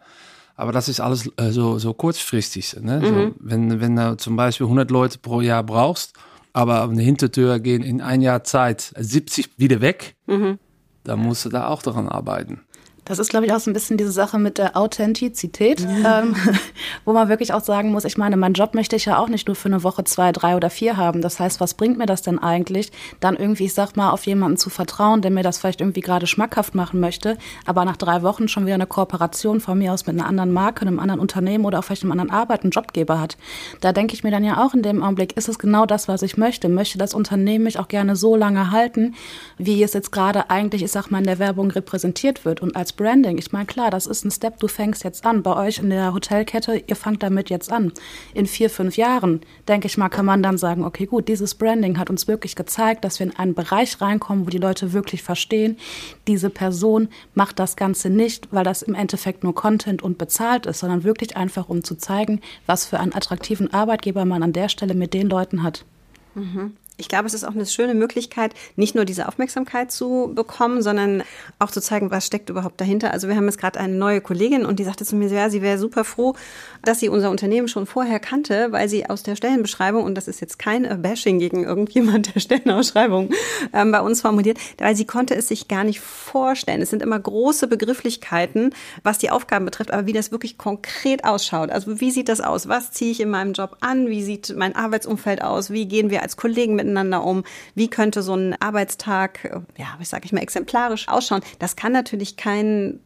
Aber 0.55 0.71
das 0.71 0.87
ist 0.87 0.99
alles 0.99 1.31
äh, 1.37 1.49
so, 1.49 1.79
so 1.79 1.93
kurzfristig. 1.93 2.75
Ne? 2.81 2.99
Mhm. 2.99 3.05
So, 3.05 3.31
wenn, 3.39 3.81
wenn 3.81 3.95
du 3.95 4.17
zum 4.17 4.35
Beispiel 4.35 4.65
100 4.65 4.91
Leute 4.91 5.17
pro 5.17 5.41
Jahr 5.41 5.63
brauchst, 5.63 6.13
aber 6.59 6.93
der 6.93 7.05
Hintertür 7.05 7.59
gehen 7.59 7.83
in 7.83 8.01
ein 8.01 8.21
Jahr 8.21 8.43
Zeit 8.43 8.91
70 8.97 9.51
wieder 9.57 9.79
weg, 9.79 10.15
mhm. 10.27 10.59
dann 11.05 11.19
musst 11.19 11.45
du 11.45 11.49
da 11.49 11.67
auch 11.67 11.81
daran 11.81 12.09
arbeiten. 12.09 12.65
Das 13.09 13.17
ist, 13.17 13.31
glaube 13.31 13.47
ich, 13.47 13.53
auch 13.53 13.59
so 13.59 13.71
ein 13.71 13.73
bisschen 13.73 13.97
diese 13.97 14.11
Sache 14.11 14.37
mit 14.37 14.59
der 14.59 14.77
Authentizität, 14.77 15.79
ja. 15.79 16.19
ähm, 16.19 16.35
wo 17.05 17.13
man 17.13 17.27
wirklich 17.27 17.53
auch 17.53 17.63
sagen 17.63 17.91
muss, 17.91 18.05
ich 18.05 18.19
meine, 18.19 18.37
meinen 18.37 18.53
Job 18.53 18.75
möchte 18.75 18.95
ich 18.95 19.05
ja 19.05 19.17
auch 19.17 19.29
nicht 19.29 19.47
nur 19.47 19.55
für 19.55 19.67
eine 19.67 19.81
Woche, 19.81 20.03
zwei, 20.03 20.31
drei 20.31 20.55
oder 20.55 20.69
vier 20.69 20.95
haben. 20.95 21.23
Das 21.23 21.39
heißt, 21.39 21.59
was 21.59 21.73
bringt 21.73 21.97
mir 21.97 22.05
das 22.05 22.21
denn 22.21 22.37
eigentlich, 22.37 22.91
dann 23.19 23.35
irgendwie, 23.35 23.65
ich 23.65 23.73
sag 23.73 23.97
mal, 23.97 24.11
auf 24.11 24.27
jemanden 24.27 24.57
zu 24.57 24.69
vertrauen, 24.69 25.23
der 25.23 25.31
mir 25.31 25.41
das 25.41 25.57
vielleicht 25.57 25.81
irgendwie 25.81 26.01
gerade 26.01 26.27
schmackhaft 26.27 26.75
machen 26.75 26.99
möchte, 26.99 27.39
aber 27.65 27.83
nach 27.83 27.97
drei 27.97 28.21
Wochen 28.21 28.47
schon 28.47 28.67
wieder 28.67 28.75
eine 28.75 28.85
Kooperation 28.85 29.59
von 29.59 29.79
mir 29.79 29.91
aus 29.91 30.05
mit 30.05 30.15
einer 30.15 30.27
anderen 30.27 30.51
Marke, 30.51 30.81
einem 30.81 30.99
anderen 30.99 31.19
Unternehmen 31.19 31.65
oder 31.65 31.79
auch 31.79 31.85
vielleicht 31.85 32.03
einem 32.03 32.11
anderen 32.11 32.29
Arbeit, 32.29 32.61
einen 32.61 32.69
Jobgeber 32.69 33.19
hat. 33.19 33.37
Da 33.81 33.91
denke 33.91 34.13
ich 34.13 34.23
mir 34.23 34.29
dann 34.29 34.43
ja 34.43 34.63
auch 34.63 34.75
in 34.75 34.83
dem 34.83 35.01
Augenblick, 35.01 35.35
ist 35.35 35.49
es 35.49 35.57
genau 35.57 35.87
das, 35.87 36.07
was 36.07 36.21
ich 36.21 36.37
möchte? 36.37 36.69
Möchte 36.69 36.99
das 36.99 37.15
Unternehmen 37.15 37.63
mich 37.63 37.79
auch 37.79 37.87
gerne 37.87 38.15
so 38.15 38.35
lange 38.35 38.69
halten, 38.69 39.15
wie 39.57 39.81
es 39.81 39.93
jetzt 39.93 40.11
gerade 40.11 40.51
eigentlich, 40.51 40.83
ich 40.83 40.91
sag 40.91 41.09
mal, 41.09 41.17
in 41.17 41.23
der 41.23 41.39
Werbung 41.39 41.71
repräsentiert 41.71 42.45
wird 42.45 42.61
und 42.61 42.75
als 42.75 42.98
Branding. 42.99 43.37
Ich 43.37 43.53
meine, 43.53 43.65
klar, 43.65 43.91
das 43.91 44.07
ist 44.07 44.25
ein 44.25 44.31
Step, 44.31 44.59
du 44.59 44.67
fängst 44.67 45.05
jetzt 45.05 45.25
an. 45.25 45.41
Bei 45.41 45.55
euch 45.55 45.77
in 45.77 45.89
der 45.89 46.13
Hotelkette, 46.13 46.83
ihr 46.85 46.97
fangt 46.97 47.23
damit 47.23 47.49
jetzt 47.49 47.71
an. 47.71 47.93
In 48.33 48.45
vier, 48.45 48.69
fünf 48.69 48.97
Jahren, 48.97 49.39
denke 49.69 49.87
ich 49.87 49.97
mal, 49.97 50.09
kann 50.09 50.25
man 50.25 50.43
dann 50.43 50.57
sagen, 50.57 50.83
okay, 50.83 51.05
gut, 51.05 51.29
dieses 51.29 51.55
Branding 51.55 51.97
hat 51.97 52.09
uns 52.09 52.27
wirklich 52.27 52.57
gezeigt, 52.57 53.05
dass 53.05 53.19
wir 53.19 53.27
in 53.27 53.35
einen 53.37 53.53
Bereich 53.53 54.01
reinkommen, 54.01 54.45
wo 54.45 54.49
die 54.49 54.57
Leute 54.57 54.91
wirklich 54.91 55.23
verstehen, 55.23 55.77
diese 56.27 56.49
Person 56.49 57.07
macht 57.35 57.57
das 57.59 57.77
Ganze 57.77 58.09
nicht, 58.09 58.49
weil 58.51 58.65
das 58.65 58.81
im 58.81 58.95
Endeffekt 58.95 59.45
nur 59.45 59.55
Content 59.55 60.01
und 60.01 60.17
bezahlt 60.17 60.65
ist, 60.65 60.79
sondern 60.79 61.05
wirklich 61.05 61.37
einfach, 61.37 61.69
um 61.69 61.85
zu 61.85 61.95
zeigen, 61.95 62.41
was 62.65 62.85
für 62.85 62.99
einen 62.99 63.15
attraktiven 63.15 63.73
Arbeitgeber 63.73 64.25
man 64.25 64.43
an 64.43 64.51
der 64.51 64.67
Stelle 64.67 64.93
mit 64.93 65.13
den 65.13 65.29
Leuten 65.29 65.63
hat. 65.63 65.85
Mhm 66.35 66.73
ich 66.99 67.07
glaube, 67.07 67.27
es 67.27 67.33
ist 67.33 67.45
auch 67.45 67.55
eine 67.55 67.65
schöne 67.65 67.93
Möglichkeit, 67.93 68.53
nicht 68.75 68.93
nur 68.93 69.05
diese 69.05 69.27
Aufmerksamkeit 69.27 69.91
zu 69.91 70.31
bekommen, 70.35 70.81
sondern 70.81 71.23
auch 71.57 71.71
zu 71.71 71.81
zeigen, 71.81 72.11
was 72.11 72.25
steckt 72.25 72.49
überhaupt 72.49 72.81
dahinter. 72.81 73.13
Also 73.13 73.29
wir 73.29 73.35
haben 73.35 73.45
jetzt 73.45 73.57
gerade 73.57 73.79
eine 73.79 73.93
neue 73.93 74.19
Kollegin 74.19 74.65
und 74.65 74.79
die 74.79 74.83
sagte 74.83 75.05
zu 75.05 75.15
mir, 75.15 75.29
ja, 75.29 75.49
sie 75.49 75.61
wäre 75.61 75.77
super 75.77 76.03
froh, 76.03 76.35
dass 76.83 76.99
sie 76.99 77.07
unser 77.07 77.31
Unternehmen 77.31 77.69
schon 77.69 77.85
vorher 77.85 78.19
kannte, 78.19 78.71
weil 78.71 78.89
sie 78.89 79.09
aus 79.09 79.23
der 79.23 79.37
Stellenbeschreibung, 79.37 80.03
und 80.03 80.15
das 80.15 80.27
ist 80.27 80.41
jetzt 80.41 80.59
kein 80.59 81.01
Bashing 81.01 81.39
gegen 81.39 81.63
irgendjemand 81.63 82.35
der 82.35 82.41
Stellenausschreibung 82.41 83.29
ähm, 83.73 83.91
bei 83.91 84.01
uns 84.01 84.21
formuliert, 84.21 84.57
weil 84.77 84.95
sie 84.95 85.05
konnte 85.05 85.35
es 85.35 85.47
sich 85.47 85.69
gar 85.69 85.85
nicht 85.85 86.01
vorstellen. 86.01 86.81
Es 86.81 86.89
sind 86.89 87.01
immer 87.01 87.19
große 87.19 87.67
Begrifflichkeiten, 87.67 88.71
was 89.03 89.19
die 89.19 89.29
Aufgaben 89.29 89.63
betrifft, 89.63 89.91
aber 89.91 90.05
wie 90.05 90.13
das 90.13 90.31
wirklich 90.31 90.57
konkret 90.57 91.23
ausschaut. 91.23 91.69
Also 91.69 92.01
wie 92.01 92.11
sieht 92.11 92.27
das 92.27 92.41
aus? 92.41 92.67
Was 92.67 92.91
ziehe 92.91 93.11
ich 93.11 93.21
in 93.21 93.29
meinem 93.29 93.53
Job 93.53 93.77
an? 93.79 94.09
Wie 94.09 94.23
sieht 94.23 94.53
mein 94.57 94.75
Arbeitsumfeld 94.75 95.41
aus? 95.41 95.69
Wie 95.69 95.87
gehen 95.87 96.09
wir 96.09 96.23
als 96.23 96.35
Kollegen 96.35 96.75
mit 96.75 96.88
miteinander 96.89 97.23
um? 97.23 97.43
Wie 97.75 97.89
könnte 97.89 98.21
so 98.21 98.33
ein 98.35 98.55
Arbeitstag, 98.59 99.61
ja, 99.77 99.87
wie 99.99 100.05
sage 100.05 100.25
ich 100.25 100.33
mal, 100.33 100.41
exemplarisch 100.41 101.07
ausschauen? 101.07 101.41
Das 101.59 101.75
kann 101.75 101.91
natürlich 101.91 102.37
kein, 102.37 102.99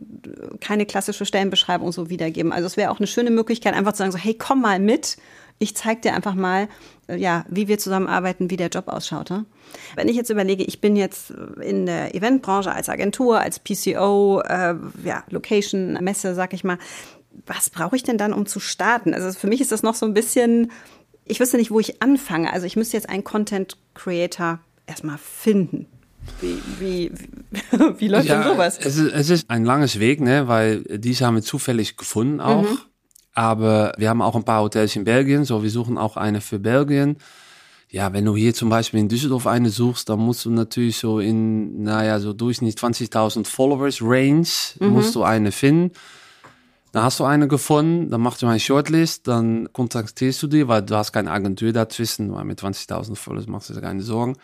keine 0.60 0.86
klassische 0.86 1.26
Stellenbeschreibung 1.26 1.92
so 1.92 2.10
wiedergeben. 2.10 2.52
Also 2.52 2.68
es 2.68 2.78
wäre 2.78 2.92
auch 2.92 3.00
eine 3.00 3.08
schöne 3.08 3.32
Möglichkeit, 3.32 3.74
einfach 3.74 3.94
zu 3.94 4.00
sagen, 4.00 4.12
so, 4.12 4.18
hey, 4.18 4.34
komm 4.34 4.62
mal 4.62 4.80
mit. 4.80 5.18
Ich 5.60 5.76
zeige 5.76 6.02
dir 6.02 6.14
einfach 6.16 6.34
mal, 6.34 6.68
ja, 7.08 7.46
wie 7.48 7.68
wir 7.68 7.78
zusammenarbeiten, 7.78 8.50
wie 8.50 8.58
der 8.58 8.70
Job 8.70 8.88
ausschaut. 8.88 9.30
Ne? 9.30 9.46
Wenn 9.96 10.08
ich 10.08 10.16
jetzt 10.16 10.30
überlege, 10.30 10.64
ich 10.64 10.82
bin 10.82 10.96
jetzt 10.96 11.32
in 11.62 11.86
der 11.86 12.16
Eventbranche 12.16 12.72
als 12.72 12.90
Agentur, 12.90 13.40
als 13.40 13.60
PCO, 13.60 14.42
äh, 14.42 14.76
ja, 15.04 15.24
Location, 15.30 15.94
Messe, 16.02 16.34
sag 16.36 16.54
ich 16.54 16.64
mal, 16.64 16.78
was 17.46 17.70
brauche 17.70 17.96
ich 17.96 18.04
denn 18.04 18.18
dann, 18.18 18.34
um 18.34 18.46
zu 18.46 18.60
starten? 18.60 19.14
Also 19.14 19.38
für 19.38 19.48
mich 19.48 19.62
ist 19.62 19.72
das 19.72 19.84
noch 19.84 19.96
so 19.96 20.06
ein 20.06 20.14
bisschen 20.14 20.72
ich 21.26 21.40
wüsste 21.40 21.58
nicht, 21.58 21.72
wo 21.72 21.80
ich 21.80 22.02
anfange. 22.02 22.52
Also 22.52 22.66
ich 22.66 22.76
müsste 22.76 22.98
jetzt 22.98 23.10
einen 23.10 23.24
Content 23.24 23.78
Creator 23.94 24.60
erstmal 24.86 25.18
finden. 25.18 25.88
Wie, 26.42 26.58
wie, 26.80 27.12
wie, 27.12 27.80
wie 28.00 28.08
läuft 28.08 28.28
ja, 28.28 28.42
denn 28.42 28.54
sowas? 28.54 28.78
Es 28.80 28.98
ist, 28.98 29.12
es 29.12 29.30
ist 29.30 29.50
ein 29.50 29.66
langes 29.66 30.00
Weg, 30.00 30.22
ne? 30.22 30.48
weil 30.48 30.84
diese 30.84 31.26
haben 31.26 31.36
wir 31.36 31.44
zufällig 31.44 31.98
gefunden 31.98 32.40
auch. 32.40 32.64
Mhm. 32.64 32.78
Aber 33.34 33.94
wir 33.98 34.10
haben 34.10 34.22
auch 34.22 34.36
ein 34.36 34.44
paar 34.44 34.62
Hotels 34.62 34.96
in 34.96 35.06
Belgien, 35.06 35.44
so 35.44 35.64
wir 35.64 35.70
suchen 35.70 35.98
auch 35.98 36.18
eine 36.18 36.40
für 36.40 36.60
Belgien. 36.60 37.18
Ja, 37.90 38.14
wenn 38.14 38.26
du 38.26 38.36
hier 38.36 38.54
zum 38.54 38.70
Beispiel 38.70 39.00
in 39.00 39.10
Düsseldorf 39.10 39.48
eine 39.48 39.70
suchst, 39.70 40.10
dann 40.10 40.20
musst 40.20 40.46
du 40.46 40.52
natürlich 40.52 40.98
so 40.98 41.20
in, 41.20 41.84
naja, 41.84 42.20
so 42.20 42.34
durchschnittlich 42.34 42.82
20.000 42.82 43.46
Followers 43.46 44.02
Range, 44.02 44.48
mhm. 44.80 44.88
musst 44.88 45.16
du 45.16 45.24
eine 45.24 45.52
finden. 45.52 45.92
Dann 46.94 47.04
hast 47.04 47.20
du 47.20 47.24
eine 47.24 47.48
gefunden, 47.48 48.12
dann 48.12 48.22
machst 48.22 48.44
du 48.44 48.48
eine 48.48 48.60
Shortlist, 48.60 49.28
dann 49.28 49.68
kontaktierst 49.74 50.44
du 50.44 50.48
die, 50.48 50.68
weil 50.68 50.84
du 50.84 50.96
hast 50.96 51.12
keine 51.12 51.32
Agentur 51.32 51.74
dazwischen, 51.74 52.32
weil 52.32 52.46
mit 52.46 52.62
20.000 52.62 53.16
Followers 53.16 53.48
machst 53.48 53.72
du 53.72 53.74
dir 53.74 53.82
keine 53.82 54.04
Sorgen. 54.04 54.38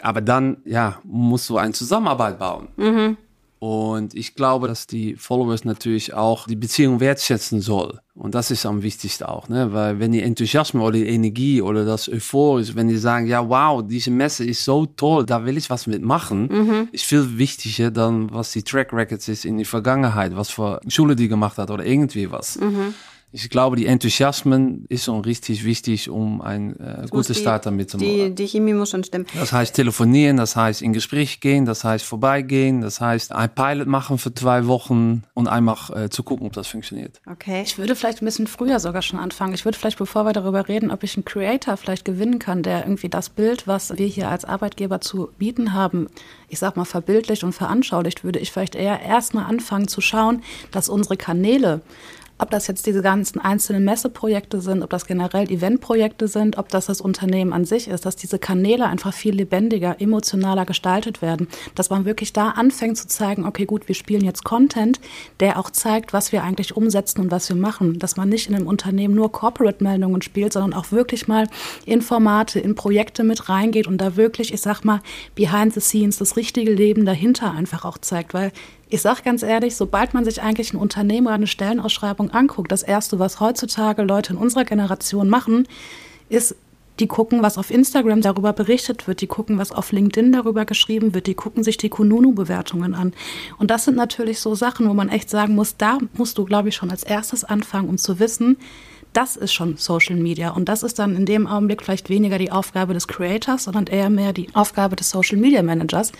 Aber 0.00 0.20
dann, 0.20 0.56
ja, 0.64 0.98
musst 1.04 1.48
du 1.48 1.58
eine 1.58 1.72
Zusammenarbeit 1.72 2.40
bauen. 2.40 2.68
Mhm. 2.76 3.16
Und 3.62 4.16
ich 4.16 4.34
glaube, 4.34 4.66
dass 4.66 4.88
die 4.88 5.14
Followers 5.14 5.64
natürlich 5.64 6.14
auch 6.14 6.48
die 6.48 6.56
Beziehung 6.56 6.98
wertschätzen 6.98 7.60
soll. 7.60 8.00
Und 8.12 8.34
das 8.34 8.50
ist 8.50 8.66
am 8.66 8.82
wichtigsten 8.82 9.22
auch, 9.22 9.48
ne? 9.48 9.72
Weil 9.72 10.00
wenn 10.00 10.10
die 10.10 10.20
Enthusiasmus 10.20 10.82
oder 10.82 10.98
die 10.98 11.06
Energie 11.06 11.62
oder 11.62 11.84
das 11.84 12.08
Euphorisch, 12.08 12.74
wenn 12.74 12.88
die 12.88 12.96
sagen, 12.96 13.28
ja, 13.28 13.48
wow, 13.48 13.80
diese 13.86 14.10
Messe 14.10 14.44
ist 14.44 14.64
so 14.64 14.86
toll, 14.86 15.24
da 15.24 15.44
will 15.44 15.56
ich 15.56 15.70
was 15.70 15.86
mitmachen, 15.86 16.48
mhm. 16.48 16.88
ist 16.90 17.04
viel 17.04 17.38
wichtiger 17.38 17.92
dann, 17.92 18.32
was 18.32 18.50
die 18.50 18.64
Track 18.64 18.92
Records 18.92 19.28
ist 19.28 19.44
in 19.44 19.58
die 19.58 19.64
Vergangenheit, 19.64 20.34
was 20.34 20.50
für 20.50 20.80
Schule 20.88 21.14
die 21.14 21.28
gemacht 21.28 21.56
hat 21.56 21.70
oder 21.70 21.86
irgendwie 21.86 22.32
was. 22.32 22.58
Mhm 22.58 22.94
ich 23.34 23.48
glaube, 23.48 23.76
die 23.76 23.86
Enthusiasmen 23.86 24.84
ist 24.88 25.04
schon 25.04 25.22
richtig 25.22 25.64
wichtig, 25.64 26.10
um 26.10 26.42
ein 26.42 26.78
äh, 26.78 27.06
gutes 27.08 27.38
Start 27.38 27.64
damit 27.64 27.90
zu 27.90 27.96
machen. 27.96 28.08
Die, 28.08 28.34
die 28.34 28.46
Chemie 28.46 28.74
muss 28.74 28.90
schon 28.90 29.04
stimmen. 29.04 29.26
Das 29.34 29.52
heißt 29.52 29.74
telefonieren, 29.74 30.36
das 30.36 30.54
heißt 30.54 30.82
in 30.82 30.92
Gespräch 30.92 31.40
gehen, 31.40 31.64
das 31.64 31.82
heißt 31.82 32.04
vorbeigehen, 32.04 32.82
das 32.82 33.00
heißt 33.00 33.32
ein 33.32 33.48
Pilot 33.54 33.88
machen 33.88 34.18
für 34.18 34.34
zwei 34.34 34.66
Wochen 34.66 35.22
und 35.32 35.48
einfach 35.48 35.88
äh, 35.96 36.10
zu 36.10 36.22
gucken, 36.22 36.46
ob 36.46 36.52
das 36.52 36.68
funktioniert. 36.68 37.22
Okay. 37.30 37.62
Ich 37.64 37.78
würde 37.78 37.96
vielleicht 37.96 38.20
ein 38.20 38.26
bisschen 38.26 38.46
früher 38.46 38.78
sogar 38.80 39.00
schon 39.00 39.18
anfangen. 39.18 39.54
Ich 39.54 39.64
würde 39.64 39.78
vielleicht, 39.78 39.98
bevor 39.98 40.24
wir 40.24 40.34
darüber 40.34 40.68
reden, 40.68 40.90
ob 40.90 41.02
ich 41.02 41.16
einen 41.16 41.24
Creator 41.24 41.78
vielleicht 41.78 42.04
gewinnen 42.04 42.38
kann, 42.38 42.62
der 42.62 42.84
irgendwie 42.84 43.08
das 43.08 43.30
Bild, 43.30 43.66
was 43.66 43.96
wir 43.96 44.06
hier 44.06 44.28
als 44.28 44.44
Arbeitgeber 44.44 45.00
zu 45.00 45.30
bieten 45.38 45.72
haben, 45.72 46.08
ich 46.48 46.58
sag 46.58 46.76
mal 46.76 46.84
verbildlicht 46.84 47.44
und 47.44 47.54
veranschaulicht, 47.54 48.24
würde 48.24 48.40
ich 48.40 48.52
vielleicht 48.52 48.74
eher 48.74 49.00
erstmal 49.00 49.46
anfangen 49.46 49.88
zu 49.88 50.02
schauen, 50.02 50.42
dass 50.70 50.90
unsere 50.90 51.16
Kanäle 51.16 51.80
ob 52.42 52.50
das 52.50 52.66
jetzt 52.66 52.86
diese 52.86 53.02
ganzen 53.02 53.40
einzelnen 53.40 53.84
Messeprojekte 53.84 54.60
sind, 54.60 54.82
ob 54.82 54.90
das 54.90 55.06
generell 55.06 55.50
Eventprojekte 55.50 56.26
sind, 56.26 56.58
ob 56.58 56.68
das 56.68 56.86
das 56.86 57.00
Unternehmen 57.00 57.52
an 57.52 57.64
sich 57.64 57.86
ist, 57.86 58.04
dass 58.04 58.16
diese 58.16 58.40
Kanäle 58.40 58.86
einfach 58.86 59.14
viel 59.14 59.34
lebendiger, 59.34 60.00
emotionaler 60.00 60.66
gestaltet 60.66 61.22
werden, 61.22 61.46
dass 61.76 61.88
man 61.88 62.04
wirklich 62.04 62.32
da 62.32 62.50
anfängt 62.50 62.98
zu 62.98 63.06
zeigen, 63.06 63.46
okay, 63.46 63.64
gut, 63.64 63.86
wir 63.86 63.94
spielen 63.94 64.24
jetzt 64.24 64.42
Content, 64.42 65.00
der 65.38 65.58
auch 65.58 65.70
zeigt, 65.70 66.12
was 66.12 66.32
wir 66.32 66.42
eigentlich 66.42 66.76
umsetzen 66.76 67.20
und 67.20 67.30
was 67.30 67.48
wir 67.48 67.56
machen, 67.56 68.00
dass 68.00 68.16
man 68.16 68.28
nicht 68.28 68.48
in 68.48 68.56
einem 68.56 68.66
Unternehmen 68.66 69.14
nur 69.14 69.30
Corporate-Meldungen 69.30 70.20
spielt, 70.20 70.52
sondern 70.52 70.74
auch 70.74 70.90
wirklich 70.90 71.28
mal 71.28 71.48
in 71.86 72.02
Formate, 72.02 72.58
in 72.58 72.74
Projekte 72.74 73.22
mit 73.22 73.48
reingeht 73.48 73.86
und 73.86 73.98
da 73.98 74.16
wirklich, 74.16 74.52
ich 74.52 74.60
sag 74.60 74.84
mal, 74.84 75.00
behind 75.36 75.74
the 75.74 75.80
scenes, 75.80 76.18
das 76.18 76.36
richtige 76.36 76.72
Leben 76.72 77.06
dahinter 77.06 77.52
einfach 77.52 77.84
auch 77.84 77.98
zeigt, 77.98 78.34
weil 78.34 78.50
ich 78.92 79.00
sage 79.00 79.22
ganz 79.24 79.42
ehrlich, 79.42 79.74
sobald 79.74 80.12
man 80.12 80.22
sich 80.26 80.42
eigentlich 80.42 80.74
ein 80.74 80.76
Unternehmen 80.76 81.26
oder 81.26 81.36
eine 81.36 81.46
Stellenausschreibung 81.46 82.30
anguckt, 82.30 82.70
das 82.70 82.82
Erste, 82.82 83.18
was 83.18 83.40
heutzutage 83.40 84.02
Leute 84.02 84.34
in 84.34 84.38
unserer 84.38 84.64
Generation 84.64 85.30
machen, 85.30 85.66
ist, 86.28 86.54
die 87.00 87.06
gucken, 87.06 87.42
was 87.42 87.56
auf 87.56 87.70
Instagram 87.70 88.20
darüber 88.20 88.52
berichtet 88.52 89.08
wird, 89.08 89.22
die 89.22 89.26
gucken, 89.26 89.56
was 89.56 89.72
auf 89.72 89.92
LinkedIn 89.92 90.30
darüber 90.32 90.66
geschrieben 90.66 91.14
wird, 91.14 91.26
die 91.26 91.32
gucken 91.32 91.64
sich 91.64 91.78
die 91.78 91.88
Kununu-Bewertungen 91.88 92.94
an. 92.94 93.14
Und 93.56 93.70
das 93.70 93.86
sind 93.86 93.96
natürlich 93.96 94.40
so 94.40 94.54
Sachen, 94.54 94.86
wo 94.86 94.92
man 94.92 95.08
echt 95.08 95.30
sagen 95.30 95.54
muss, 95.54 95.78
da 95.78 95.96
musst 96.12 96.36
du, 96.36 96.44
glaube 96.44 96.68
ich, 96.68 96.76
schon 96.76 96.90
als 96.90 97.02
erstes 97.02 97.44
anfangen, 97.44 97.88
um 97.88 97.96
zu 97.96 98.18
wissen, 98.18 98.58
das 99.12 99.36
ist 99.36 99.52
schon 99.52 99.76
Social 99.76 100.16
Media. 100.16 100.50
Und 100.50 100.68
das 100.68 100.82
ist 100.82 100.98
dann 100.98 101.16
in 101.16 101.26
dem 101.26 101.46
Augenblick 101.46 101.82
vielleicht 101.82 102.08
weniger 102.08 102.38
die 102.38 102.50
Aufgabe 102.50 102.94
des 102.94 103.08
Creators, 103.08 103.64
sondern 103.64 103.86
eher 103.86 104.10
mehr 104.10 104.32
die 104.32 104.48
Aufgabe 104.54 104.96
des 104.96 105.10
Social 105.10 105.38
Media 105.38 105.62
Managers, 105.62 106.12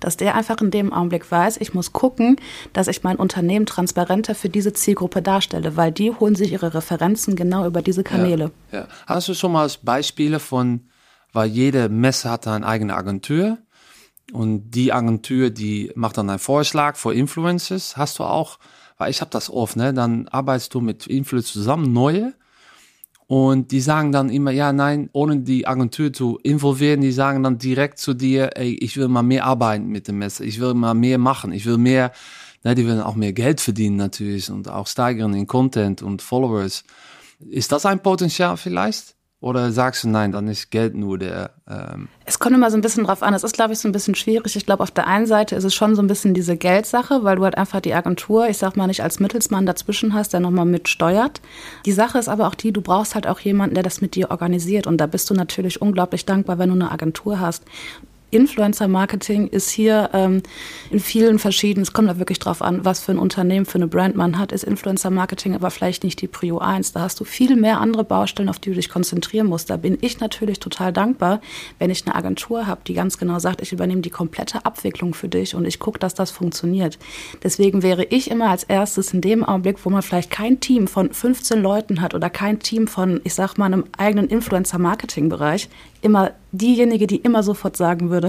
dass 0.00 0.16
der 0.16 0.34
einfach 0.34 0.60
in 0.60 0.70
dem 0.70 0.92
Augenblick 0.92 1.30
weiß, 1.30 1.58
ich 1.58 1.74
muss 1.74 1.92
gucken, 1.92 2.36
dass 2.72 2.88
ich 2.88 3.02
mein 3.02 3.16
Unternehmen 3.16 3.66
transparenter 3.66 4.34
für 4.34 4.48
diese 4.48 4.72
Zielgruppe 4.72 5.22
darstelle, 5.22 5.76
weil 5.76 5.92
die 5.92 6.12
holen 6.12 6.34
sich 6.34 6.52
ihre 6.52 6.74
Referenzen 6.74 7.36
genau 7.36 7.66
über 7.66 7.82
diese 7.82 8.02
Kanäle. 8.02 8.50
Ja, 8.72 8.80
ja. 8.80 8.88
Hast 9.06 9.28
du 9.28 9.34
schon 9.34 9.52
mal 9.52 9.70
Beispiele 9.82 10.40
von, 10.40 10.88
weil 11.32 11.48
jede 11.48 11.88
Messe 11.88 12.30
hat 12.30 12.46
eine 12.46 12.66
eigene 12.66 12.94
Agentur 12.94 13.58
und 14.32 14.70
die 14.70 14.92
Agentur, 14.92 15.50
die 15.50 15.92
macht 15.94 16.18
dann 16.18 16.30
einen 16.30 16.38
Vorschlag 16.38 16.96
für 16.96 17.14
Influencers. 17.14 17.96
Hast 17.96 18.18
du 18.18 18.24
auch 18.24 18.58
weil 19.00 19.10
ich 19.10 19.22
habe 19.22 19.30
das 19.30 19.48
oft, 19.48 19.76
ne? 19.76 19.94
Dann 19.94 20.28
arbeitest 20.28 20.74
du 20.74 20.80
mit 20.80 21.06
Influencers 21.06 21.52
zusammen, 21.52 21.92
neue, 21.92 22.34
und 23.26 23.70
die 23.70 23.80
sagen 23.80 24.12
dann 24.12 24.28
immer, 24.28 24.50
ja, 24.50 24.72
nein, 24.72 25.08
ohne 25.12 25.38
die 25.38 25.66
Agentur 25.66 26.12
zu 26.12 26.38
involvieren, 26.42 27.00
die 27.00 27.12
sagen 27.12 27.42
dann 27.42 27.58
direkt 27.58 27.98
zu 27.98 28.12
dir, 28.12 28.50
ey, 28.56 28.74
ich 28.74 28.96
will 28.96 29.08
mal 29.08 29.22
mehr 29.22 29.46
arbeiten 29.46 29.86
mit 29.86 30.08
dem 30.08 30.18
Messer, 30.18 30.44
ich 30.44 30.60
will 30.60 30.74
mal 30.74 30.94
mehr 30.94 31.16
machen, 31.16 31.52
ich 31.52 31.64
will 31.64 31.78
mehr, 31.78 32.12
ne, 32.64 32.74
die 32.74 32.84
wollen 32.86 33.00
auch 33.00 33.14
mehr 33.14 33.32
Geld 33.32 33.60
verdienen 33.60 33.96
natürlich 33.96 34.50
und 34.50 34.68
auch 34.68 34.86
steigern 34.86 35.32
in 35.32 35.46
Content 35.46 36.02
und 36.02 36.22
Followers. 36.22 36.84
Ist 37.38 37.72
das 37.72 37.86
ein 37.86 38.02
Potenzial 38.02 38.56
vielleicht? 38.56 39.14
Oder 39.42 39.72
sagst 39.72 40.04
du 40.04 40.08
nein, 40.08 40.32
dann 40.32 40.48
ist 40.48 40.70
Geld 40.70 40.94
nur 40.94 41.16
der. 41.16 41.52
Ähm 41.66 42.08
es 42.26 42.38
kommt 42.38 42.54
immer 42.54 42.70
so 42.70 42.76
ein 42.76 42.82
bisschen 42.82 43.04
drauf 43.04 43.22
an. 43.22 43.32
Es 43.32 43.42
ist, 43.42 43.54
glaube 43.54 43.72
ich, 43.72 43.78
so 43.78 43.88
ein 43.88 43.92
bisschen 43.92 44.14
schwierig. 44.14 44.54
Ich 44.54 44.66
glaube, 44.66 44.82
auf 44.82 44.90
der 44.90 45.06
einen 45.06 45.26
Seite 45.26 45.56
ist 45.56 45.64
es 45.64 45.74
schon 45.74 45.94
so 45.94 46.02
ein 46.02 46.08
bisschen 46.08 46.34
diese 46.34 46.58
Geldsache, 46.58 47.24
weil 47.24 47.36
du 47.36 47.44
halt 47.44 47.56
einfach 47.56 47.80
die 47.80 47.94
Agentur, 47.94 48.48
ich 48.48 48.58
sag 48.58 48.76
mal, 48.76 48.86
nicht 48.86 49.02
als 49.02 49.18
Mittelsmann 49.18 49.64
dazwischen 49.64 50.12
hast, 50.12 50.34
der 50.34 50.40
nochmal 50.40 50.66
mitsteuert. 50.66 51.40
Die 51.86 51.92
Sache 51.92 52.18
ist 52.18 52.28
aber 52.28 52.48
auch 52.48 52.54
die, 52.54 52.70
du 52.70 52.82
brauchst 52.82 53.14
halt 53.14 53.26
auch 53.26 53.40
jemanden, 53.40 53.74
der 53.74 53.82
das 53.82 54.02
mit 54.02 54.14
dir 54.14 54.30
organisiert. 54.30 54.86
Und 54.86 54.98
da 54.98 55.06
bist 55.06 55.30
du 55.30 55.34
natürlich 55.34 55.80
unglaublich 55.80 56.26
dankbar, 56.26 56.58
wenn 56.58 56.68
du 56.68 56.74
eine 56.74 56.92
Agentur 56.92 57.40
hast. 57.40 57.64
Influencer-Marketing 58.30 59.48
ist 59.48 59.70
hier 59.70 60.10
ähm, 60.12 60.42
in 60.90 61.00
vielen 61.00 61.38
verschiedenen, 61.38 61.82
es 61.82 61.92
kommt 61.92 62.08
da 62.08 62.18
wirklich 62.18 62.38
drauf 62.38 62.62
an, 62.62 62.84
was 62.84 63.00
für 63.00 63.12
ein 63.12 63.18
Unternehmen, 63.18 63.66
für 63.66 63.76
eine 63.76 63.86
Brand 63.86 64.16
man 64.16 64.38
hat, 64.38 64.52
ist 64.52 64.64
Influencer-Marketing 64.64 65.54
aber 65.54 65.70
vielleicht 65.70 66.04
nicht 66.04 66.20
die 66.20 66.28
Prio 66.28 66.58
1. 66.58 66.92
Da 66.92 67.00
hast 67.00 67.20
du 67.20 67.24
viel 67.24 67.56
mehr 67.56 67.80
andere 67.80 68.04
Baustellen, 68.04 68.48
auf 68.48 68.58
die 68.58 68.70
du 68.70 68.76
dich 68.76 68.88
konzentrieren 68.88 69.46
musst. 69.46 69.70
Da 69.70 69.76
bin 69.76 69.98
ich 70.00 70.20
natürlich 70.20 70.60
total 70.60 70.92
dankbar, 70.92 71.40
wenn 71.78 71.90
ich 71.90 72.06
eine 72.06 72.14
Agentur 72.14 72.66
habe, 72.66 72.80
die 72.86 72.94
ganz 72.94 73.18
genau 73.18 73.38
sagt, 73.38 73.60
ich 73.62 73.72
übernehme 73.72 74.00
die 74.00 74.10
komplette 74.10 74.64
Abwicklung 74.64 75.14
für 75.14 75.28
dich 75.28 75.54
und 75.54 75.64
ich 75.64 75.78
gucke, 75.78 75.98
dass 75.98 76.14
das 76.14 76.30
funktioniert. 76.30 76.98
Deswegen 77.42 77.82
wäre 77.82 78.04
ich 78.04 78.30
immer 78.30 78.50
als 78.50 78.64
erstes 78.64 79.12
in 79.12 79.20
dem 79.20 79.44
Augenblick, 79.44 79.84
wo 79.84 79.90
man 79.90 80.02
vielleicht 80.02 80.30
kein 80.30 80.60
Team 80.60 80.86
von 80.86 81.12
15 81.12 81.60
Leuten 81.60 82.00
hat 82.00 82.14
oder 82.14 82.30
kein 82.30 82.58
Team 82.60 82.86
von, 82.86 83.20
ich 83.24 83.34
sag 83.34 83.58
mal, 83.58 83.66
einem 83.66 83.84
eigenen 83.96 84.28
Influencer-Marketing-Bereich, 84.28 85.68
immer 86.02 86.32
diejenige, 86.52 87.06
die 87.06 87.16
immer 87.16 87.42
sofort 87.42 87.76
sagen 87.76 88.10
würde, 88.10 88.19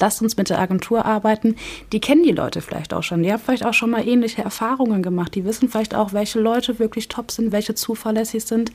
lasst 0.00 0.22
uns 0.22 0.36
mit 0.36 0.50
der 0.50 0.58
Agentur 0.58 1.04
arbeiten. 1.04 1.56
Die 1.92 2.00
kennen 2.00 2.22
die 2.22 2.32
Leute 2.32 2.60
vielleicht 2.60 2.92
auch 2.92 3.02
schon. 3.02 3.22
Die 3.22 3.32
haben 3.32 3.42
vielleicht 3.44 3.64
auch 3.64 3.74
schon 3.74 3.90
mal 3.90 4.06
ähnliche 4.06 4.42
Erfahrungen 4.42 5.02
gemacht. 5.02 5.34
Die 5.34 5.44
wissen 5.44 5.68
vielleicht 5.68 5.94
auch, 5.94 6.12
welche 6.12 6.40
Leute 6.40 6.78
wirklich 6.78 7.08
top 7.08 7.30
sind, 7.30 7.52
welche 7.52 7.74
zuverlässig 7.74 8.44
sind. 8.44 8.72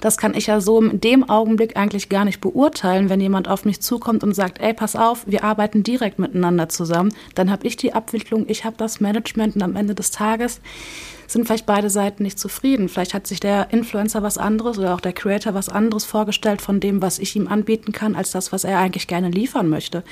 Das 0.00 0.16
kann 0.16 0.34
ich 0.34 0.46
ja 0.46 0.60
so 0.60 0.80
in 0.80 1.00
dem 1.00 1.28
Augenblick 1.28 1.76
eigentlich 1.76 2.08
gar 2.08 2.24
nicht 2.24 2.40
beurteilen, 2.40 3.08
wenn 3.08 3.20
jemand 3.20 3.48
auf 3.48 3.64
mich 3.64 3.80
zukommt 3.80 4.22
und 4.22 4.34
sagt, 4.34 4.60
ey, 4.60 4.74
pass 4.74 4.96
auf, 4.96 5.26
wir 5.26 5.44
arbeiten 5.44 5.82
direkt 5.82 6.18
miteinander 6.18 6.68
zusammen. 6.68 7.14
Dann 7.34 7.50
habe 7.50 7.66
ich 7.66 7.76
die 7.76 7.92
Abwicklung, 7.92 8.44
ich 8.48 8.64
habe 8.64 8.76
das 8.76 9.00
Management 9.00 9.56
und 9.56 9.62
am 9.62 9.76
Ende 9.76 9.94
des 9.94 10.10
Tages 10.10 10.60
sind 11.26 11.46
vielleicht 11.46 11.66
beide 11.66 11.90
Seiten 11.90 12.22
nicht 12.22 12.38
zufrieden. 12.38 12.88
Vielleicht 12.88 13.14
hat 13.14 13.26
sich 13.26 13.40
der 13.40 13.72
Influencer 13.72 14.22
was 14.22 14.38
anderes 14.38 14.78
oder 14.78 14.94
auch 14.94 15.00
der 15.00 15.12
Creator 15.12 15.54
was 15.54 15.68
anderes 15.68 16.04
vorgestellt 16.04 16.62
von 16.62 16.80
dem, 16.80 17.02
was 17.02 17.18
ich 17.18 17.36
ihm 17.36 17.48
anbieten 17.48 17.92
kann, 17.92 18.14
als 18.14 18.30
das, 18.30 18.52
was 18.52 18.64
er 18.64 18.78
eigentlich 18.78 19.06
gerne 19.06 19.30
liefern 19.30 19.68
möchte. 19.68 20.02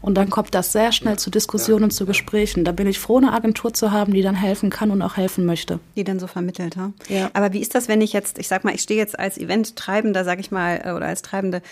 Und 0.00 0.14
dann 0.16 0.30
kommt 0.30 0.54
das 0.54 0.72
sehr 0.72 0.92
schnell 0.92 1.14
ja. 1.14 1.18
zu 1.18 1.30
Diskussionen 1.30 1.84
und 1.84 1.90
zu 1.90 2.06
Gesprächen. 2.06 2.64
Da 2.64 2.72
bin 2.72 2.86
ich 2.86 2.98
froh, 2.98 3.18
eine 3.18 3.32
Agentur 3.32 3.72
zu 3.74 3.92
haben, 3.92 4.12
die 4.12 4.22
dann 4.22 4.34
helfen 4.34 4.70
kann 4.70 4.90
und 4.90 5.02
auch 5.02 5.16
helfen 5.16 5.46
möchte. 5.46 5.80
Die 5.96 6.04
dann 6.04 6.20
so 6.20 6.26
vermittelt, 6.26 6.76
ha? 6.76 6.92
ja. 7.08 7.30
Aber 7.32 7.52
wie 7.52 7.60
ist 7.60 7.74
das, 7.74 7.88
wenn 7.88 8.00
ich 8.00 8.12
jetzt, 8.12 8.38
ich 8.38 8.48
sag 8.48 8.64
mal, 8.64 8.74
ich 8.74 8.82
stehe 8.82 8.98
jetzt 8.98 9.18
als 9.18 9.38
Event-Treibender, 9.38 10.24
sag 10.24 10.40
ich 10.40 10.50
mal, 10.50 10.80
äh, 10.84 10.92
oder 10.92 11.06
als 11.06 11.22
Treibende 11.22 11.62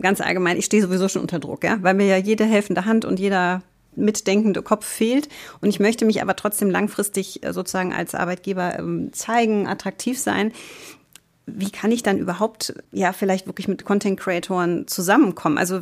ganz 0.00 0.20
allgemein, 0.20 0.56
ich 0.56 0.64
stehe 0.64 0.82
sowieso 0.82 1.08
schon 1.08 1.22
unter 1.22 1.38
Druck, 1.38 1.64
ja, 1.64 1.78
weil 1.82 1.94
mir 1.94 2.06
ja 2.06 2.16
jede 2.16 2.44
helfende 2.44 2.84
Hand 2.84 3.04
und 3.04 3.20
jeder 3.20 3.62
mitdenkende 3.96 4.62
Kopf 4.62 4.86
fehlt. 4.86 5.28
Und 5.60 5.68
ich 5.68 5.80
möchte 5.80 6.04
mich 6.04 6.22
aber 6.22 6.36
trotzdem 6.36 6.70
langfristig 6.70 7.42
äh, 7.42 7.52
sozusagen 7.52 7.92
als 7.92 8.14
Arbeitgeber 8.14 8.78
ähm, 8.78 9.12
zeigen, 9.12 9.66
attraktiv 9.66 10.18
sein 10.18 10.52
wie 11.46 11.70
kann 11.70 11.92
ich 11.92 12.02
dann 12.02 12.18
überhaupt 12.18 12.74
ja 12.90 13.12
vielleicht 13.12 13.46
wirklich 13.46 13.68
mit 13.68 13.84
Content 13.84 14.18
Creatoren 14.18 14.88
zusammenkommen? 14.88 15.58
Also 15.58 15.80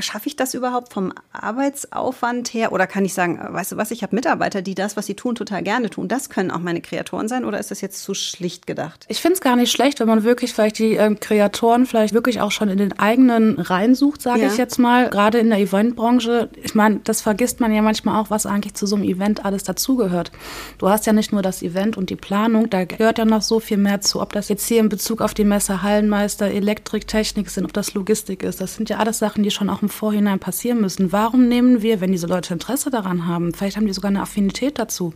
schaffe 0.00 0.26
ich 0.26 0.36
das 0.36 0.54
überhaupt 0.54 0.92
vom 0.92 1.12
Arbeitsaufwand 1.32 2.52
her 2.52 2.72
oder 2.72 2.86
kann 2.86 3.04
ich 3.04 3.14
sagen, 3.14 3.40
weißt 3.40 3.72
du 3.72 3.76
was, 3.76 3.90
ich 3.90 4.02
habe 4.02 4.14
Mitarbeiter, 4.14 4.62
die 4.62 4.74
das, 4.74 4.96
was 4.96 5.06
sie 5.06 5.14
tun, 5.14 5.34
total 5.34 5.62
gerne 5.62 5.90
tun. 5.90 6.08
Das 6.08 6.30
können 6.30 6.50
auch 6.50 6.58
meine 6.58 6.80
Kreatoren 6.80 7.28
sein 7.28 7.44
oder 7.44 7.58
ist 7.58 7.70
das 7.70 7.80
jetzt 7.80 8.02
zu 8.02 8.14
schlicht 8.14 8.66
gedacht? 8.66 9.06
Ich 9.08 9.20
finde 9.20 9.34
es 9.34 9.40
gar 9.40 9.56
nicht 9.56 9.70
schlecht, 9.70 10.00
wenn 10.00 10.08
man 10.08 10.24
wirklich 10.24 10.52
vielleicht 10.52 10.78
die 10.78 10.94
ähm, 10.94 11.20
Kreatoren 11.20 11.86
vielleicht 11.86 12.14
wirklich 12.14 12.40
auch 12.40 12.50
schon 12.50 12.68
in 12.68 12.78
den 12.78 12.98
eigenen 12.98 13.58
Reihen 13.58 13.94
sucht, 13.94 14.22
sage 14.22 14.42
ja. 14.42 14.48
ich 14.48 14.56
jetzt 14.56 14.78
mal. 14.78 15.08
Gerade 15.10 15.38
in 15.38 15.50
der 15.50 15.58
Eventbranche, 15.58 16.48
ich 16.62 16.74
meine, 16.74 17.00
das 17.04 17.20
vergisst 17.20 17.60
man 17.60 17.72
ja 17.72 17.82
manchmal 17.82 18.20
auch, 18.20 18.30
was 18.30 18.46
eigentlich 18.46 18.74
zu 18.74 18.86
so 18.86 18.96
einem 18.96 19.04
Event 19.04 19.44
alles 19.44 19.62
dazugehört. 19.62 20.32
Du 20.78 20.88
hast 20.88 21.06
ja 21.06 21.12
nicht 21.12 21.32
nur 21.32 21.42
das 21.42 21.62
Event 21.62 21.96
und 21.96 22.10
die 22.10 22.16
Planung, 22.16 22.70
da 22.70 22.84
gehört 22.84 23.18
ja 23.18 23.24
noch 23.24 23.42
so 23.42 23.60
viel 23.60 23.76
mehr 23.76 24.00
zu, 24.00 24.20
ob 24.20 24.32
das 24.32 24.48
jetzt 24.48 24.66
hier 24.66 24.80
im 24.80 24.87
in 24.88 24.90
Bezug 24.90 25.20
auf 25.20 25.34
die 25.34 25.44
Messe 25.44 25.82
Hallenmeister, 25.82 26.46
Elektrik, 26.46 27.06
Technik 27.06 27.50
sind, 27.50 27.66
ob 27.66 27.74
das 27.74 27.92
Logistik 27.92 28.42
ist. 28.42 28.58
Das 28.62 28.74
sind 28.74 28.88
ja 28.88 28.96
alles 28.96 29.18
Sachen, 29.18 29.42
die 29.42 29.50
schon 29.50 29.68
auch 29.68 29.82
im 29.82 29.90
Vorhinein 29.90 30.38
passieren 30.38 30.80
müssen. 30.80 31.12
Warum 31.12 31.46
nehmen 31.46 31.82
wir, 31.82 32.00
wenn 32.00 32.10
diese 32.10 32.26
Leute 32.26 32.54
Interesse 32.54 32.88
daran 32.88 33.26
haben, 33.26 33.52
vielleicht 33.52 33.76
haben 33.76 33.86
die 33.86 33.92
sogar 33.92 34.08
eine 34.08 34.22
Affinität 34.22 34.78
dazu, 34.78 35.12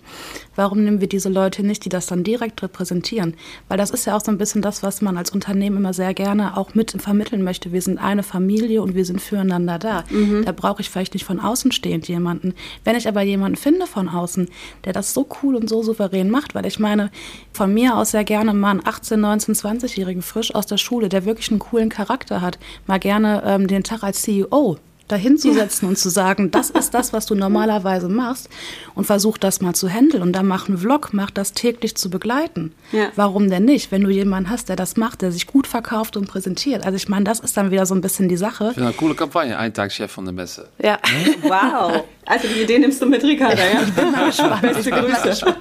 warum 0.57 0.85
nehmen 0.85 1.01
wir 1.01 1.09
diese 1.09 1.31
Leute 1.31 1.63
nicht, 1.63 1.87
die 1.87 1.89
das 1.89 2.05
dann 2.05 2.23
direkt 2.23 2.63
repräsentieren? 2.63 3.33
Weil 3.69 3.79
das 3.79 3.91
ist 3.91 4.05
ja 4.05 4.15
auch 4.15 4.21
so 4.21 4.31
ein 4.31 4.37
bisschen 4.37 4.61
das, 4.61 4.83
was 4.83 5.01
man 5.01 5.17
als 5.17 5.31
Unternehmen 5.31 5.79
immer 5.79 5.95
sehr 5.95 6.13
gerne 6.13 6.59
auch 6.59 6.75
mit 6.75 6.93
vermitteln 7.01 7.43
möchte. 7.43 7.73
Wir 7.73 7.81
sind 7.81 7.97
eine 7.97 8.23
Familie 8.23 8.83
und 8.83 8.95
wir 8.95 9.07
sind 9.07 9.23
füreinander 9.23 9.79
da. 9.79 10.05
Mhm. 10.11 10.45
Da 10.45 10.53
brauche 10.53 10.83
ich 10.83 10.91
vielleicht 10.91 11.15
nicht 11.15 11.25
von 11.25 11.41
außen 11.41 11.73
stehend 11.73 12.09
jemanden. 12.09 12.53
Wenn 12.85 12.97
ich 12.97 13.09
aber 13.09 13.23
jemanden 13.23 13.57
finde 13.57 13.87
von 13.87 14.11
außen, 14.11 14.51
der 14.85 14.93
das 14.93 15.15
so 15.15 15.27
cool 15.43 15.57
und 15.57 15.71
so 15.71 15.83
souverän 15.83 16.29
macht, 16.29 16.55
weil 16.55 16.67
ich 16.67 16.79
meine, 16.79 17.11
von 17.55 17.73
mir 17.73 17.97
aus 17.97 18.11
sehr 18.11 18.25
gerne 18.25 18.53
mal 18.53 18.73
einen 18.73 18.87
18, 18.87 19.19
19, 19.19 19.62
20-Jährigen 19.63 20.23
frisch 20.23 20.55
aus 20.55 20.67
der 20.67 20.79
Schule, 20.79 21.09
der 21.09 21.25
wirklich 21.25 21.51
einen 21.51 21.61
coolen 21.61 21.89
Charakter 21.89 22.41
hat, 22.41 22.59
mal 22.87 22.99
gerne 22.99 23.43
ähm, 23.45 23.67
den 23.67 23.85
Tag 23.85 24.03
als 24.03 24.23
CEO 24.23 24.79
dahinzusetzen 25.09 25.87
ja. 25.87 25.91
und 25.91 25.97
zu 25.97 26.09
sagen, 26.09 26.51
das 26.51 26.71
ist 26.71 26.95
das, 26.95 27.13
was 27.13 27.27
du 27.27 27.35
normalerweise 27.35 28.09
machst 28.09 28.49
und 28.95 29.05
versuch 29.05 29.39
das 29.39 29.61
mal 29.61 29.75
zu 29.75 29.89
handeln 29.89 30.23
und 30.23 30.33
dann 30.33 30.47
mach 30.47 30.69
einen 30.69 30.79
Vlog, 30.79 31.11
mach 31.13 31.31
das 31.31 31.53
täglich 31.53 31.97
zu 31.97 32.09
begleiten. 32.11 32.73
Ja. 32.93 33.09
Warum 33.15 33.51
denn 33.51 33.65
nicht, 33.65 33.93
wenn 33.93 34.03
du 34.03 34.11
jemanden 34.11 34.51
hast, 34.51 34.69
der 34.69 34.77
das 34.77 34.97
macht, 34.97 35.23
der 35.23 35.31
sich 35.31 35.47
gut 35.47 35.67
verkauft 35.67 36.17
und 36.17 36.27
präsentiert? 36.27 36.85
Also 36.85 36.97
ich 36.97 37.09
meine, 37.09 37.25
das 37.25 37.41
ist 37.41 37.57
dann 37.57 37.71
wieder 37.71 37.87
so 37.87 37.95
ein 37.95 38.01
bisschen 38.01 38.29
die 38.29 38.37
Sache. 38.37 38.71
Ich 38.73 38.83
eine 38.83 38.93
coole 38.93 39.15
Kampagne, 39.15 39.57
ein 39.59 39.75
Tag 39.75 39.93
Chef 39.93 40.11
von 40.11 40.25
der 40.25 40.35
Messe. 40.35 40.69
Ja. 40.83 40.99
Wow. 41.43 42.05
Also 42.25 42.49
die 42.49 42.63
Idee 42.63 42.79
nimmst 42.79 43.03
du 43.03 43.07
mit, 43.07 43.23
Ricarda, 43.23 43.57
ja? 43.57 43.83
Ich 43.83 43.93
bin 43.93 44.11
mal 44.11 44.27
gespannt. 44.27 44.63
Beste 44.63 44.91
Grüße. 44.91 45.55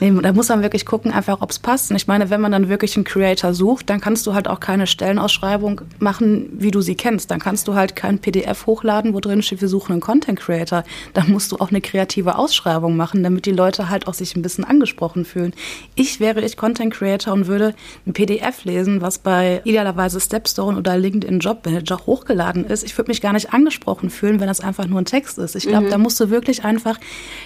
Nee, 0.00 0.12
da 0.22 0.32
muss 0.32 0.48
man 0.48 0.62
wirklich 0.62 0.86
gucken, 0.86 1.12
einfach 1.12 1.40
ob 1.40 1.50
es 1.50 1.58
passt. 1.58 1.90
Und 1.90 1.96
ich 1.96 2.06
meine, 2.06 2.30
wenn 2.30 2.40
man 2.40 2.52
dann 2.52 2.68
wirklich 2.68 2.96
einen 2.96 3.04
Creator 3.04 3.54
sucht, 3.54 3.90
dann 3.90 4.00
kannst 4.00 4.26
du 4.26 4.34
halt 4.34 4.48
auch 4.48 4.60
keine 4.60 4.86
Stellenausschreibung 4.86 5.80
machen, 5.98 6.48
wie 6.52 6.70
du 6.70 6.80
sie 6.80 6.94
kennst. 6.94 7.30
Dann 7.30 7.40
kannst 7.40 7.68
du 7.68 7.74
halt 7.74 7.96
kein 7.96 8.18
PDF 8.18 8.66
hochladen, 8.66 9.14
wo 9.14 9.20
drin 9.20 9.42
steht, 9.42 9.60
wir 9.60 9.68
suchen 9.68 9.92
einen 9.92 10.00
Content 10.00 10.38
Creator. 10.38 10.84
Dann 11.14 11.30
musst 11.30 11.52
du 11.52 11.56
auch 11.56 11.70
eine 11.70 11.80
kreative 11.80 12.36
Ausschreibung 12.36 12.96
machen, 12.96 13.22
damit 13.22 13.46
die 13.46 13.52
Leute 13.52 13.88
halt 13.88 14.06
auch 14.06 14.14
sich 14.14 14.36
ein 14.36 14.42
bisschen 14.42 14.64
angesprochen 14.64 15.24
fühlen. 15.24 15.52
Ich 15.94 16.20
wäre 16.20 16.40
ich 16.40 16.56
Content 16.56 16.92
Creator 16.92 17.32
und 17.32 17.46
würde 17.46 17.74
ein 18.06 18.12
PDF 18.12 18.64
lesen, 18.64 19.00
was 19.00 19.18
bei 19.18 19.60
idealerweise 19.64 20.20
Stepstone 20.20 20.78
oder 20.78 20.96
LinkedIn 20.96 21.40
Job 21.40 21.64
Manager 21.64 21.98
hochgeladen 22.06 22.64
ist. 22.64 22.84
Ich 22.84 22.96
würde 22.96 23.10
mich 23.10 23.20
gar 23.20 23.32
nicht 23.32 23.52
angesprochen 23.52 24.10
fühlen, 24.10 24.40
wenn 24.40 24.46
das 24.46 24.60
einfach 24.60 24.86
nur 24.86 25.00
ein 25.00 25.04
Text 25.04 25.38
ist. 25.38 25.56
Ich 25.56 25.66
glaube, 25.66 25.86
mhm. 25.86 25.90
da 25.90 25.98
musst 25.98 26.20
du 26.20 26.30
wirklich 26.30 26.64
einfach 26.64 26.98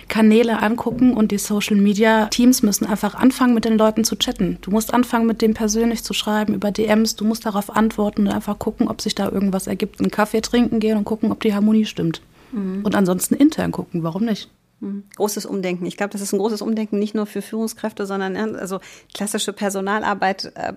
Kanäle 0.08 0.62
angucken 0.62 1.14
und 1.14 1.32
die 1.32 1.38
Social 1.38 1.76
Media 1.76 2.09
Teams 2.30 2.62
müssen 2.62 2.86
einfach 2.86 3.14
anfangen, 3.14 3.54
mit 3.54 3.64
den 3.64 3.78
Leuten 3.78 4.04
zu 4.04 4.16
chatten. 4.16 4.58
Du 4.60 4.70
musst 4.70 4.92
anfangen, 4.92 5.26
mit 5.26 5.42
dem 5.42 5.54
persönlich 5.54 6.04
zu 6.04 6.12
schreiben, 6.12 6.54
über 6.54 6.70
DMs. 6.70 7.16
Du 7.16 7.24
musst 7.24 7.46
darauf 7.46 7.74
antworten 7.74 8.26
und 8.26 8.32
einfach 8.32 8.58
gucken, 8.58 8.88
ob 8.88 9.00
sich 9.00 9.14
da 9.14 9.28
irgendwas 9.28 9.66
ergibt. 9.66 10.00
Einen 10.00 10.10
Kaffee 10.10 10.40
trinken 10.40 10.80
gehen 10.80 10.96
und 10.96 11.04
gucken, 11.04 11.32
ob 11.32 11.40
die 11.40 11.54
Harmonie 11.54 11.86
stimmt. 11.86 12.22
Mhm. 12.52 12.84
Und 12.84 12.94
ansonsten 12.94 13.34
intern 13.34 13.72
gucken. 13.72 14.02
Warum 14.02 14.24
nicht? 14.24 14.50
Mhm. 14.80 15.04
Großes 15.16 15.46
Umdenken. 15.46 15.86
Ich 15.86 15.96
glaube, 15.96 16.12
das 16.12 16.20
ist 16.20 16.32
ein 16.32 16.38
großes 16.38 16.62
Umdenken 16.62 16.98
nicht 16.98 17.14
nur 17.14 17.26
für 17.26 17.42
Führungskräfte, 17.42 18.06
sondern 18.06 18.36
also 18.56 18.80
klassische 19.14 19.52
Personalarbeit 19.52 20.52
äh, 20.54 20.72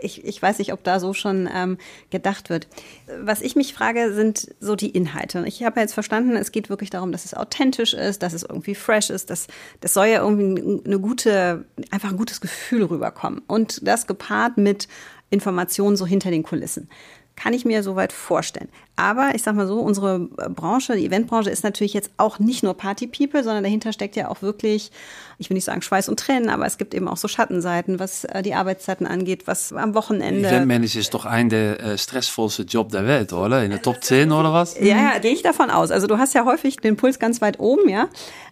ich, 0.00 0.24
ich 0.24 0.40
weiß 0.40 0.58
nicht, 0.58 0.72
ob 0.72 0.82
da 0.84 1.00
so 1.00 1.12
schon 1.12 1.48
ähm, 1.52 1.78
gedacht 2.10 2.50
wird. 2.50 2.68
Was 3.20 3.40
ich 3.40 3.56
mich 3.56 3.74
frage, 3.74 4.12
sind 4.12 4.54
so 4.60 4.76
die 4.76 4.90
Inhalte. 4.90 5.44
Ich 5.46 5.62
habe 5.62 5.80
jetzt 5.80 5.94
verstanden, 5.94 6.36
es 6.36 6.52
geht 6.52 6.68
wirklich 6.70 6.90
darum, 6.90 7.12
dass 7.12 7.24
es 7.24 7.34
authentisch 7.34 7.94
ist, 7.94 8.22
dass 8.22 8.32
es 8.32 8.42
irgendwie 8.42 8.74
fresh 8.74 9.10
ist, 9.10 9.30
dass 9.30 9.46
das 9.80 9.94
soll 9.94 10.06
ja 10.06 10.22
irgendwie 10.22 10.80
eine 10.84 10.98
gute, 10.98 11.64
einfach 11.90 12.10
ein 12.10 12.16
gutes 12.16 12.40
Gefühl 12.40 12.84
rüberkommen. 12.84 13.42
Und 13.46 13.86
das 13.86 14.06
gepaart 14.06 14.58
mit 14.58 14.88
Informationen 15.30 15.96
so 15.96 16.06
hinter 16.06 16.30
den 16.30 16.42
Kulissen. 16.42 16.88
Kann 17.36 17.52
ich 17.52 17.64
mir 17.64 17.82
soweit 17.82 18.12
vorstellen. 18.12 18.68
Aber 18.96 19.32
ich 19.34 19.42
sag 19.42 19.54
mal 19.54 19.66
so, 19.66 19.78
unsere 19.80 20.20
Branche, 20.20 20.96
die 20.96 21.04
Eventbranche 21.04 21.50
ist 21.50 21.62
natürlich 21.64 21.92
jetzt 21.92 22.10
auch 22.16 22.38
nicht 22.38 22.62
nur 22.62 22.72
Party 22.72 23.06
People, 23.06 23.44
sondern 23.44 23.62
dahinter 23.62 23.92
steckt 23.92 24.16
ja 24.16 24.28
auch 24.28 24.40
wirklich, 24.40 24.90
ich 25.36 25.50
will 25.50 25.54
nicht 25.54 25.66
sagen 25.66 25.82
Schweiß 25.82 26.08
und 26.08 26.18
Tränen, 26.18 26.48
aber 26.48 26.64
es 26.64 26.78
gibt 26.78 26.94
eben 26.94 27.06
auch 27.06 27.18
so 27.18 27.28
Schattenseiten, 27.28 27.98
was 27.98 28.24
äh, 28.24 28.42
die 28.42 28.54
Arbeitszeiten 28.54 29.06
angeht, 29.06 29.46
was 29.46 29.74
am 29.74 29.94
Wochenende. 29.94 30.48
Eventmanager 30.48 30.98
ist 30.98 31.12
doch 31.12 31.26
ein 31.26 31.50
der 31.50 31.78
äh, 31.78 31.98
stressvollste 31.98 32.62
Job 32.62 32.88
der 32.88 33.06
Welt, 33.06 33.34
oder? 33.34 33.62
In 33.62 33.70
der 33.70 33.82
Top 33.82 34.02
10 34.02 34.32
oder 34.32 34.54
was? 34.54 34.78
Ja, 34.80 34.96
ja, 34.96 35.18
gehe 35.18 35.32
ich 35.32 35.42
davon 35.42 35.68
aus. 35.68 35.90
Also 35.90 36.06
du 36.06 36.16
hast 36.16 36.34
ja 36.34 36.46
häufig 36.46 36.78
den 36.78 36.96
Puls 36.96 37.18
ganz 37.18 37.42
weit 37.42 37.60
oben, 37.60 37.90
ja. 37.90 38.08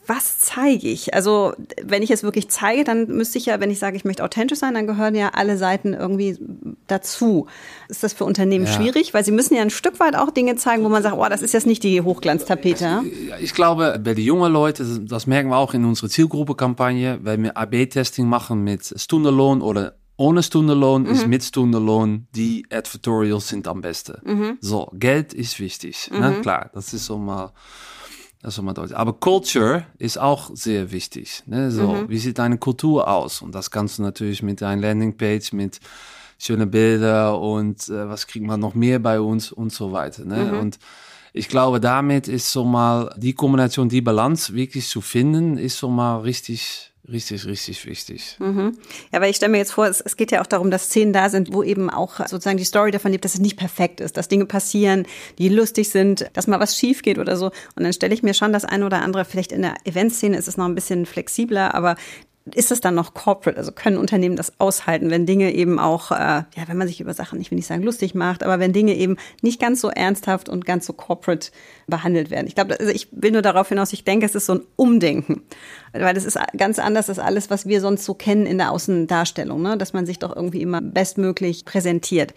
Was 0.07 0.39
zeige 0.39 0.89
ich? 0.89 1.15
Also 1.15 1.55
wenn 1.83 2.03
ich 2.03 2.11
es 2.11 2.23
wirklich 2.23 2.49
zeige, 2.49 2.85
dann 2.85 3.07
müsste 3.09 3.39
ich 3.39 3.47
ja, 3.47 3.61
wenn 3.61 3.71
ich 3.71 3.79
sage, 3.79 3.97
ich 3.97 4.05
möchte 4.05 4.25
authentisch 4.25 4.59
sein, 4.59 4.75
dann 4.75 4.87
gehören 4.87 5.15
ja 5.15 5.31
alle 5.35 5.57
Seiten 5.57 5.95
irgendwie 5.95 6.39
dazu. 6.87 7.47
Ist 7.89 8.03
das 8.03 8.13
für 8.13 8.25
Unternehmen 8.25 8.67
ja. 8.67 8.73
schwierig? 8.73 9.15
Weil 9.15 9.25
sie 9.25 9.33
müssen 9.33 9.55
ja 9.55 9.63
ein 9.63 9.71
Stück 9.71 10.01
weit 10.01 10.17
auch 10.17 10.31
Dinge 10.31 10.57
zeigen, 10.57 10.85
wo 10.85 10.89
man 10.89 11.03
sagt, 11.03 11.17
oh, 11.17 11.27
das 11.29 11.43
ist 11.43 11.55
jetzt 11.55 11.67
nicht 11.67 11.83
die 11.83 12.03
Hochglanztapete. 12.03 13.03
Ich 13.41 13.55
glaube, 13.55 14.01
bei 14.03 14.15
den 14.15 14.25
jungen 14.25 14.53
Leuten, 14.53 15.07
das 15.07 15.27
merken 15.27 15.51
wir 15.51 15.57
auch 15.57 15.75
in 15.75 15.85
unserer 15.85 16.09
Zielgruppe-Kampagne, 16.09 17.21
wenn 17.23 17.43
wir 17.43 17.57
AB-Testing 17.57 18.27
machen 18.27 18.63
mit 18.63 18.95
Stundenlohn 18.97 19.63
oder 19.63 19.95
ohne 20.17 20.43
Stundenlohn 20.43 21.03
mhm. 21.03 21.09
ist 21.09 21.27
mit 21.27 21.43
Stundenlohn, 21.43 22.29
die 22.35 22.67
Advertorials 22.71 23.49
sind 23.49 23.67
am 23.67 23.81
besten. 23.81 24.17
Mhm. 24.25 24.59
So, 24.61 24.91
Geld 24.95 25.35
ist 25.35 25.59
wichtig. 25.59 26.11
Ne? 26.13 26.31
Mhm. 26.31 26.43
Klar, 26.43 26.71
das 26.73 26.95
ist 26.95 27.07
so 27.07 27.19
mal, 27.19 27.53
das 28.45 28.57
so 28.57 28.63
mal 28.63 28.75
deutlich. 28.75 28.97
Aber 28.97 29.15
Culture 29.15 29.87
ist 29.97 30.19
auch 30.19 30.51
sehr 30.55 30.93
wichtig. 30.93 31.43
Ne? 31.47 31.71
So, 31.71 31.95
mhm. 31.95 32.09
wie 32.11 32.19
sieht 32.19 32.39
deine 32.39 32.59
Kultur 32.59 33.09
aus? 33.09 33.41
Und 33.41 33.55
das 33.55 33.71
kannst 33.71 33.99
du 33.99 34.03
natürlich 34.03 34.43
mit 34.43 34.61
deiner 34.61 34.83
Landingpage, 34.83 35.53
mit 35.53 35.81
schöne 36.39 36.67
Bilder 36.67 37.41
und 37.41 37.89
äh, 37.89 38.09
was 38.09 38.27
kriegt 38.27 38.45
man 38.45 38.61
noch 38.61 38.75
mehr 38.75 38.99
bei 38.99 39.19
uns 39.19 39.51
und 39.51 39.73
so 39.73 39.93
weiter. 39.93 40.27
Ne? 40.27 40.53
Mhm. 40.53 40.59
Und 40.59 40.79
ich 41.33 41.49
glaube, 41.49 41.81
damit 41.81 42.29
ist 42.29 42.53
so 42.53 42.65
mal 42.65 43.15
die 43.17 43.33
Kombination, 43.33 43.89
die 43.89 44.03
Balance 44.03 44.55
wirklich 44.55 44.89
zu 44.89 45.01
finden, 45.01 45.57
ist 45.57 45.79
so 45.79 45.89
mal 45.89 46.19
richtig 46.19 46.93
Richtig, 47.11 47.45
richtig 47.45 47.85
wichtig. 47.85 48.37
Mhm. 48.39 48.79
Ja, 49.13 49.21
weil 49.21 49.31
ich 49.31 49.37
stelle 49.37 49.53
mir 49.53 49.59
jetzt 49.59 49.73
vor, 49.73 49.87
es, 49.87 50.01
es, 50.01 50.17
geht 50.17 50.33
ja 50.33 50.41
auch 50.41 50.47
darum, 50.47 50.71
dass 50.71 50.85
Szenen 50.85 51.13
da 51.13 51.29
sind, 51.29 51.53
wo 51.53 51.63
eben 51.63 51.91
auch 51.91 52.17
sozusagen 52.27 52.57
die 52.57 52.65
Story 52.65 52.93
davon 52.93 53.13
lebt, 53.13 53.27
dass 53.27 53.35
es 53.35 53.41
nicht 53.41 53.59
perfekt 53.59 54.01
ist, 54.01 54.17
dass 54.17 54.29
Dinge 54.29 54.47
passieren, 54.47 55.07
die 55.39 55.51
lustig 55.51 55.91
sind, 55.91 56.31
dass 56.33 56.47
mal 56.47 56.61
was 56.61 56.79
schief 56.79 57.03
geht 57.03 57.19
oder 57.19 57.37
so. 57.37 57.47
Und 57.77 57.85
dann 57.85 57.93
stelle 57.93 58.15
ich 58.15 58.23
mir 58.23 58.33
schon 58.33 58.55
das 58.55 58.65
eine 58.65 58.87
oder 58.87 59.03
andere, 59.03 59.27
vielleicht 59.27 59.53
in 59.53 59.63
der 59.63 59.75
Eventszene 59.85 60.37
ist 60.37 60.49
es 60.49 60.57
noch 60.57 60.65
ein 60.65 60.75
bisschen 60.75 61.05
flexibler, 61.05 61.75
aber 61.75 61.97
ist 62.53 62.71
es 62.71 62.81
dann 62.81 62.95
noch 62.95 63.15
corporate? 63.15 63.57
Also 63.57 63.73
können 63.73 63.97
Unternehmen 63.97 64.37
das 64.37 64.61
aushalten, 64.61 65.11
wenn 65.11 65.25
Dinge 65.25 65.55
eben 65.55 65.79
auch, 65.79 66.11
äh, 66.11 66.15
ja, 66.15 66.67
wenn 66.67 66.77
man 66.77 66.87
sich 66.87 67.01
über 67.01 67.15
Sachen, 67.15 67.41
ich 67.41 67.51
will 67.51 67.57
nicht 67.57 67.67
sagen 67.67 67.83
lustig 67.83 68.15
macht, 68.15 68.43
aber 68.43 68.59
wenn 68.59 68.75
Dinge 68.75 68.95
eben 68.95 69.17
nicht 69.41 69.61
ganz 69.61 69.81
so 69.81 69.89
ernsthaft 69.89 70.51
und 70.51 70.67
ganz 70.67 70.85
so 70.85 70.93
corporate 70.93 71.51
behandelt 71.87 72.31
werden. 72.31 72.47
Ich 72.47 72.55
glaube, 72.55 72.79
also 72.79 72.93
ich 72.93 73.09
will 73.13 73.31
nur 73.31 73.41
darauf 73.41 73.71
hinaus, 73.71 73.95
ich 73.95 74.05
denke, 74.05 74.27
es 74.27 74.35
ist 74.35 74.47
so 74.47 74.57
ein 74.57 74.63
Umdenken, 74.77 75.43
weil 75.93 76.13
das 76.15 76.25
ist 76.25 76.39
ganz 76.57 76.79
anders 76.79 77.09
als 77.09 77.19
alles, 77.19 77.49
was 77.49 77.67
wir 77.67 77.81
sonst 77.81 78.05
so 78.05 78.13
kennen 78.13 78.45
in 78.45 78.59
der 78.59 78.73
Außendarstellung, 78.73 79.63
ne? 79.63 79.79
dass 79.79 79.95
man 79.95 80.05
sich 80.05 80.19
doch 80.19 80.37
irgendwie 80.37 80.61
immer 80.61 80.83
bestmöglich 80.83 81.65
präsentiert. 81.65 82.35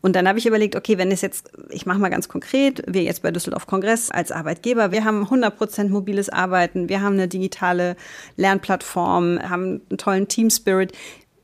Und 0.00 0.14
dann 0.14 0.28
habe 0.28 0.38
ich 0.38 0.46
überlegt, 0.46 0.76
okay, 0.76 0.98
wenn 0.98 1.10
es 1.10 1.22
jetzt, 1.22 1.50
ich 1.70 1.86
mache 1.86 1.98
mal 1.98 2.08
ganz 2.08 2.28
konkret, 2.28 2.82
wir 2.86 3.02
jetzt 3.02 3.22
bei 3.22 3.30
Düsseldorf 3.30 3.66
Kongress 3.66 4.10
als 4.10 4.32
Arbeitgeber, 4.32 4.92
wir 4.92 5.04
haben 5.04 5.22
100 5.22 5.56
Prozent 5.56 5.90
mobiles 5.90 6.28
Arbeiten, 6.28 6.88
wir 6.88 7.00
haben 7.00 7.14
eine 7.14 7.28
digitale 7.28 7.96
Lernplattform, 8.36 9.40
haben 9.42 9.80
einen 9.90 9.98
tollen 9.98 10.28
Team 10.28 10.50
Spirit. 10.50 10.92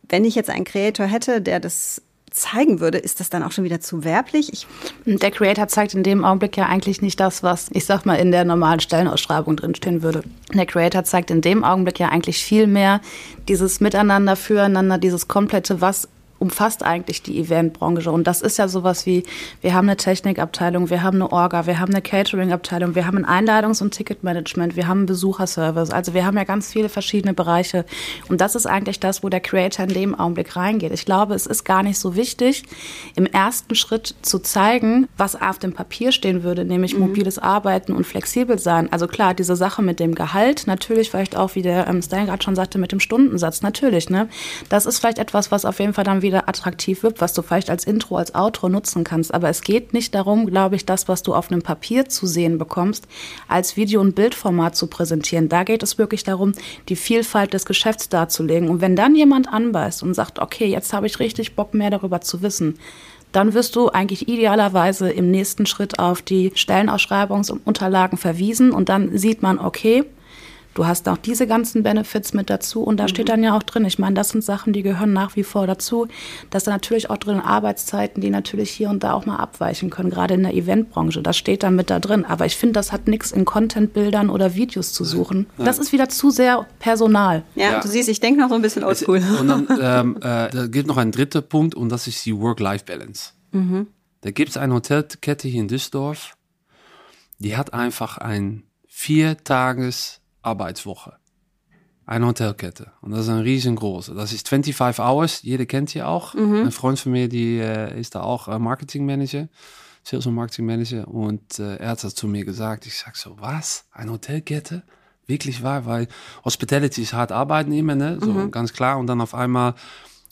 Wenn 0.08 0.24
ich 0.24 0.34
jetzt 0.34 0.50
einen 0.50 0.64
Creator 0.64 1.06
hätte, 1.06 1.40
der 1.40 1.60
das 1.60 2.02
zeigen 2.34 2.80
würde, 2.80 2.98
ist 2.98 3.20
das 3.20 3.30
dann 3.30 3.44
auch 3.44 3.52
schon 3.52 3.64
wieder 3.64 3.80
zu 3.80 4.04
werblich? 4.04 4.52
Ich 4.52 4.66
der 5.06 5.30
Creator 5.30 5.68
zeigt 5.68 5.94
in 5.94 6.02
dem 6.02 6.24
Augenblick 6.24 6.56
ja 6.56 6.66
eigentlich 6.66 7.00
nicht 7.00 7.20
das, 7.20 7.42
was 7.42 7.70
ich 7.72 7.86
sag 7.86 8.04
mal 8.04 8.16
in 8.16 8.32
der 8.32 8.44
normalen 8.44 8.80
Stellenausschreibung 8.80 9.56
drinstehen 9.56 10.02
würde. 10.02 10.22
Der 10.52 10.66
Creator 10.66 11.04
zeigt 11.04 11.30
in 11.30 11.40
dem 11.40 11.62
Augenblick 11.62 12.00
ja 12.00 12.08
eigentlich 12.08 12.44
viel 12.44 12.66
mehr 12.66 13.00
dieses 13.48 13.80
Miteinander, 13.80 14.34
Füreinander, 14.34 14.98
dieses 14.98 15.28
komplette, 15.28 15.80
was 15.80 16.08
umfasst 16.38 16.82
eigentlich 16.82 17.22
die 17.22 17.38
Eventbranche. 17.38 18.10
Und 18.10 18.26
das 18.26 18.42
ist 18.42 18.58
ja 18.58 18.68
sowas 18.68 19.06
wie, 19.06 19.22
wir 19.60 19.74
haben 19.74 19.88
eine 19.88 19.96
Technikabteilung, 19.96 20.90
wir 20.90 21.02
haben 21.02 21.16
eine 21.16 21.32
Orga, 21.32 21.66
wir 21.66 21.78
haben 21.78 21.92
eine 21.92 22.02
Catering-Abteilung, 22.02 22.94
wir 22.94 23.06
haben 23.06 23.24
ein 23.24 23.46
Einladungs- 23.46 23.82
und 23.82 23.92
Ticketmanagement, 23.92 24.76
wir 24.76 24.86
haben 24.88 24.98
einen 24.98 25.06
Besucherservice. 25.06 25.90
Also 25.90 26.12
wir 26.12 26.26
haben 26.26 26.36
ja 26.36 26.44
ganz 26.44 26.70
viele 26.72 26.88
verschiedene 26.88 27.34
Bereiche. 27.34 27.84
Und 28.28 28.40
das 28.40 28.54
ist 28.54 28.66
eigentlich 28.66 29.00
das, 29.00 29.22
wo 29.22 29.28
der 29.28 29.40
Creator 29.40 29.84
in 29.86 29.94
dem 29.94 30.14
Augenblick 30.14 30.56
reingeht. 30.56 30.92
Ich 30.92 31.04
glaube, 31.04 31.34
es 31.34 31.46
ist 31.46 31.64
gar 31.64 31.82
nicht 31.82 31.98
so 31.98 32.16
wichtig, 32.16 32.64
im 33.14 33.26
ersten 33.26 33.74
Schritt 33.74 34.14
zu 34.22 34.38
zeigen, 34.38 35.08
was 35.16 35.40
auf 35.40 35.58
dem 35.58 35.72
Papier 35.72 36.12
stehen 36.12 36.42
würde, 36.42 36.64
nämlich 36.64 36.94
mhm. 36.94 37.00
mobiles 37.00 37.38
Arbeiten 37.38 37.92
und 37.92 38.06
flexibel 38.06 38.58
sein. 38.58 38.92
Also 38.92 39.06
klar, 39.06 39.34
diese 39.34 39.56
Sache 39.56 39.82
mit 39.82 40.00
dem 40.00 40.14
Gehalt, 40.14 40.66
natürlich 40.66 41.10
vielleicht 41.10 41.36
auch, 41.36 41.54
wie 41.54 41.62
der 41.62 41.86
ähm, 41.86 42.02
Stein 42.02 42.26
gerade 42.26 42.42
schon 42.42 42.56
sagte, 42.56 42.78
mit 42.78 42.92
dem 42.92 43.00
Stundensatz, 43.00 43.62
natürlich. 43.62 44.10
Ne? 44.10 44.28
Das 44.68 44.84
ist 44.86 44.98
vielleicht 44.98 45.18
etwas, 45.18 45.50
was 45.50 45.64
auf 45.64 45.78
jeden 45.78 45.94
Fall 45.94 46.04
dann 46.04 46.22
wieder 46.22 46.33
wieder 46.34 46.48
attraktiv 46.48 47.02
wird, 47.02 47.20
was 47.20 47.32
du 47.32 47.42
vielleicht 47.42 47.70
als 47.70 47.84
Intro, 47.84 48.16
als 48.16 48.34
Outro 48.34 48.68
nutzen 48.68 49.04
kannst. 49.04 49.32
Aber 49.32 49.48
es 49.48 49.62
geht 49.62 49.94
nicht 49.94 50.14
darum, 50.14 50.46
glaube 50.46 50.76
ich, 50.76 50.84
das, 50.84 51.08
was 51.08 51.22
du 51.22 51.34
auf 51.34 51.50
einem 51.50 51.62
Papier 51.62 52.08
zu 52.08 52.26
sehen 52.26 52.58
bekommst, 52.58 53.06
als 53.48 53.76
Video- 53.76 54.00
und 54.00 54.14
Bildformat 54.14 54.76
zu 54.76 54.88
präsentieren. 54.88 55.48
Da 55.48 55.64
geht 55.64 55.82
es 55.82 55.96
wirklich 55.96 56.24
darum, 56.24 56.52
die 56.88 56.96
Vielfalt 56.96 57.54
des 57.54 57.64
Geschäfts 57.64 58.08
darzulegen. 58.08 58.68
Und 58.68 58.80
wenn 58.80 58.96
dann 58.96 59.14
jemand 59.14 59.48
anbeißt 59.48 60.02
und 60.02 60.14
sagt, 60.14 60.38
okay, 60.38 60.66
jetzt 60.66 60.92
habe 60.92 61.06
ich 61.06 61.20
richtig 61.20 61.54
Bock 61.54 61.72
mehr 61.72 61.90
darüber 61.90 62.20
zu 62.20 62.42
wissen, 62.42 62.78
dann 63.32 63.52
wirst 63.52 63.74
du 63.74 63.88
eigentlich 63.88 64.28
idealerweise 64.28 65.10
im 65.10 65.30
nächsten 65.30 65.66
Schritt 65.66 65.98
auf 65.98 66.22
die 66.22 66.52
Stellenausschreibungsunterlagen 66.54 68.16
verwiesen 68.16 68.70
und 68.70 68.88
dann 68.88 69.18
sieht 69.18 69.42
man, 69.42 69.58
okay, 69.58 70.04
Du 70.74 70.86
hast 70.86 71.08
auch 71.08 71.16
diese 71.16 71.46
ganzen 71.46 71.84
Benefits 71.84 72.34
mit 72.34 72.50
dazu 72.50 72.82
und 72.82 72.98
da 72.98 73.04
mhm. 73.04 73.08
steht 73.08 73.28
dann 73.28 73.44
ja 73.44 73.56
auch 73.56 73.62
drin, 73.62 73.84
ich 73.84 73.98
meine, 73.98 74.14
das 74.14 74.30
sind 74.30 74.42
Sachen, 74.42 74.72
die 74.72 74.82
gehören 74.82 75.12
nach 75.12 75.36
wie 75.36 75.44
vor 75.44 75.66
dazu. 75.66 76.08
dass 76.50 76.64
da 76.64 76.72
natürlich 76.72 77.10
auch 77.10 77.16
drin 77.16 77.38
Arbeitszeiten, 77.38 78.20
die 78.20 78.30
natürlich 78.30 78.70
hier 78.70 78.90
und 78.90 79.04
da 79.04 79.12
auch 79.12 79.24
mal 79.24 79.36
abweichen 79.36 79.90
können, 79.90 80.10
gerade 80.10 80.34
in 80.34 80.42
der 80.42 80.54
Eventbranche. 80.54 81.22
Das 81.22 81.36
steht 81.36 81.62
dann 81.62 81.76
mit 81.76 81.90
da 81.90 82.00
drin. 82.00 82.24
Aber 82.24 82.44
ich 82.46 82.56
finde, 82.56 82.74
das 82.74 82.92
hat 82.92 83.06
nichts 83.06 83.30
in 83.30 83.44
Contentbildern 83.44 84.30
oder 84.30 84.54
Videos 84.54 84.92
zu 84.92 85.04
suchen. 85.04 85.46
Nein. 85.56 85.66
Das 85.66 85.78
ist 85.78 85.92
wieder 85.92 86.08
zu 86.08 86.30
sehr 86.30 86.66
personal. 86.80 87.44
Ja, 87.54 87.72
ja. 87.72 87.80
du 87.80 87.88
siehst, 87.88 88.08
ich 88.08 88.20
denke 88.20 88.40
noch 88.40 88.48
so 88.48 88.56
ein 88.56 88.62
bisschen 88.62 88.84
oldschool. 88.84 89.22
Und 89.40 89.48
dann 89.48 89.68
ähm, 89.80 90.16
äh, 90.16 90.50
da 90.50 90.66
gibt 90.66 90.88
noch 90.88 90.96
einen 90.96 91.12
dritten 91.12 91.42
Punkt 91.46 91.74
und 91.74 91.88
das 91.88 92.06
ist 92.06 92.26
die 92.26 92.36
Work-Life-Balance. 92.36 93.32
Mhm. 93.52 93.86
Da 94.22 94.30
gibt 94.30 94.50
es 94.50 94.56
eine 94.56 94.74
Hotelkette 94.74 95.48
hier 95.48 95.60
in 95.60 95.68
Düsseldorf, 95.68 96.36
die 97.38 97.56
hat 97.56 97.74
einfach 97.74 98.18
ein 98.18 98.64
vier 98.86 99.36
Tages 99.44 100.20
Arbeitswoche. 100.44 101.14
Eine 102.06 102.26
Hotelkette. 102.26 102.92
Und 103.00 103.12
das 103.12 103.20
ist 103.20 103.28
ein 103.30 103.40
riesengroße. 103.40 104.14
Das 104.14 104.32
ist 104.32 104.48
25 104.48 105.02
Hours. 105.02 105.42
Jeder 105.42 105.64
kennt 105.64 105.90
sie 105.90 106.02
auch. 106.02 106.34
Mhm. 106.34 106.64
Ein 106.64 106.70
Freund 106.70 106.98
von 106.98 107.12
mir, 107.12 107.28
die 107.28 107.58
äh, 107.58 107.98
ist 107.98 108.14
da 108.14 108.22
auch 108.22 108.48
äh, 108.48 108.58
Marketingmanager. 108.58 109.48
Sales 110.02 110.26
und 110.26 110.34
Marketing 110.34 110.66
Manager. 110.66 111.08
Und 111.08 111.58
äh, 111.58 111.76
er 111.76 111.90
hat 111.90 112.04
das 112.04 112.14
zu 112.14 112.28
mir 112.28 112.44
gesagt. 112.44 112.86
Ich 112.86 112.98
sag 112.98 113.16
so, 113.16 113.36
was? 113.40 113.86
Eine 113.90 114.12
Hotelkette? 114.12 114.82
Wirklich 115.26 115.62
wahr? 115.62 115.86
Weil 115.86 116.08
Hospitality 116.44 117.00
ist 117.00 117.14
hart 117.14 117.32
arbeiten 117.32 117.72
immer, 117.72 117.94
ne? 117.94 118.18
So 118.20 118.32
mhm. 118.32 118.50
ganz 118.50 118.74
klar. 118.74 118.98
Und 118.98 119.06
dann 119.06 119.22
auf 119.22 119.34
einmal 119.34 119.74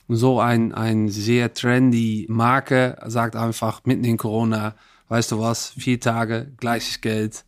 so 0.09 0.41
ein, 0.41 0.75
ein 0.75 1.09
sehr 1.09 1.55
trendy 1.55 2.27
Marke 2.29 2.99
sagt 3.07 3.35
einfach 3.35 3.81
mitten 3.85 4.05
in 4.05 4.19
Corona, 4.19 4.75
weißt 5.09 5.33
du 5.33 5.41
was, 5.41 5.71
vier 5.71 6.01
Tage, 6.01 6.53
gleiches 6.59 7.01
Geld 7.01 7.47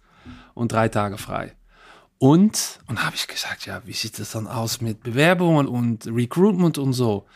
und 0.55 0.73
drei 0.73 0.89
Tage 0.89 1.19
frei. 1.19 1.53
Und, 2.19 2.79
und 2.87 3.05
habe 3.05 3.17
ich 3.17 3.27
gesagt, 3.27 3.67
ja, 3.67 3.83
wie 3.85 3.93
sieht 3.93 4.19
das 4.19 4.33
dann 4.33 4.47
aus 4.47 4.81
mit 4.81 5.03
Bewerbungen 5.03 5.67
und 5.67 6.07
Recruitment 6.07 6.79
und 6.79 6.93
so? 6.93 7.27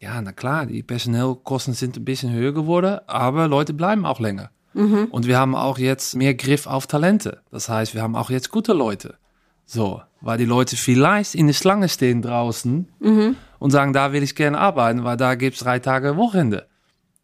Ja, 0.00 0.20
na 0.20 0.32
klar, 0.32 0.66
die 0.66 0.82
Personalkosten 0.82 1.74
sind 1.74 1.96
ein 1.96 2.04
bisschen 2.04 2.32
höher 2.32 2.52
geworden, 2.52 3.00
aber 3.06 3.46
Leute 3.46 3.72
bleiben 3.72 4.04
auch 4.04 4.18
länger. 4.18 4.50
Mhm. 4.74 5.06
Und 5.10 5.26
wir 5.26 5.38
haben 5.38 5.54
auch 5.54 5.78
jetzt 5.78 6.16
mehr 6.16 6.34
Griff 6.34 6.66
auf 6.66 6.86
Talente. 6.86 7.42
Das 7.50 7.68
heißt, 7.68 7.94
wir 7.94 8.02
haben 8.02 8.16
auch 8.16 8.30
jetzt 8.30 8.50
gute 8.50 8.72
Leute. 8.72 9.16
So, 9.64 10.02
weil 10.20 10.38
die 10.38 10.44
Leute 10.44 10.76
vielleicht 10.76 11.34
in 11.34 11.46
der 11.46 11.54
Schlange 11.54 11.88
stehen 11.88 12.22
draußen 12.22 12.88
mhm. 12.98 13.36
und 13.58 13.70
sagen, 13.70 13.92
da 13.92 14.12
will 14.12 14.22
ich 14.22 14.34
gerne 14.34 14.58
arbeiten, 14.58 15.04
weil 15.04 15.16
da 15.16 15.34
gibt 15.34 15.56
es 15.56 15.62
drei 15.62 15.78
Tage 15.78 16.16
Wochenende. 16.16 16.66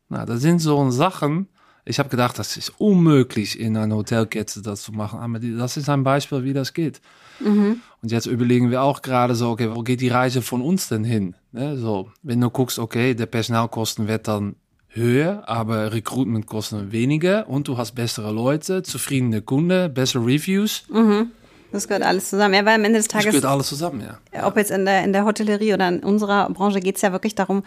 Na, 0.09 0.25
das 0.25 0.41
sind 0.41 0.61
so 0.61 0.91
Sachen, 0.91 1.49
ich 1.89 1.99
habe 1.99 2.11
gedacht, 2.11 2.39
das 2.39 2.57
ist 2.57 2.75
unmöglich 2.79 3.59
in 3.59 3.77
einer 3.77 3.97
Hotelkette 3.97 4.61
das 4.61 4.83
zu 4.83 4.93
machen. 4.93 5.21
Aber 5.21 5.39
das 5.39 5.77
ist 5.77 5.89
ein 5.89 6.05
Beispiel, 6.05 6.45
wie 6.45 6.53
das 6.53 6.75
geht. 6.75 7.01
Mhm. 7.41 7.81
Und 8.03 8.13
jetzt 8.13 8.27
überlegen 8.27 8.71
wir 8.71 8.83
auch 8.83 9.01
gerade 9.01 9.35
so, 9.35 9.51
okay, 9.51 9.71
wo 9.75 9.83
geht 9.83 10.01
die 10.01 10.09
Reise 10.09 10.43
von 10.43 10.61
uns 10.61 10.89
denn 10.89 11.05
hin? 11.05 11.35
Ne, 11.53 11.77
so, 11.79 12.11
wenn 12.23 12.41
du 12.41 12.51
guckst, 12.51 12.79
okay, 12.79 13.15
der 13.15 13.27
Personalkosten 13.27 14.07
wird 14.07 14.29
dann 14.29 14.57
höher, 14.89 15.49
aber 15.49 15.93
Recruitmentkosten 15.93 16.93
weniger 16.93 17.49
und 17.49 17.69
du 17.69 17.79
hast 17.79 17.95
bessere 17.95 18.33
Leute, 18.33 18.83
zufriedene 18.83 19.41
Kunden, 19.41 19.93
bessere 19.93 20.25
Reviews. 20.25 20.85
Mhm. 20.91 21.31
Das 21.71 21.87
gehört 21.87 22.03
alles 22.03 22.31
zusammen. 22.31 22.55
Ja, 22.55 22.65
weil 22.65 22.77
am 22.77 22.85
Ende 22.85 22.99
des 22.99 23.09
Tages. 23.09 23.27
Das 23.27 23.35
gehört 23.35 23.53
alles 23.53 23.69
zusammen, 23.69 24.03
ja. 24.03 24.47
Ob 24.47 24.57
jetzt 24.57 24.71
in 24.71 24.87
der, 24.87 25.05
in 25.05 25.13
der 25.13 25.25
Hotellerie 25.25 25.75
oder 25.75 25.89
in 25.89 26.01
unserer 26.01 26.49
Branche 26.51 26.81
geht 26.81 26.97
es 26.97 27.03
ja 27.03 27.13
wirklich 27.13 27.35
darum, 27.35 27.63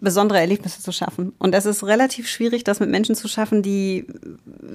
besondere 0.00 0.38
Erlebnisse 0.38 0.80
zu 0.80 0.92
schaffen. 0.92 1.32
Und 1.38 1.54
es 1.54 1.66
ist 1.66 1.84
relativ 1.84 2.28
schwierig, 2.28 2.64
das 2.64 2.80
mit 2.80 2.88
Menschen 2.88 3.14
zu 3.14 3.28
schaffen, 3.28 3.62
die 3.62 4.06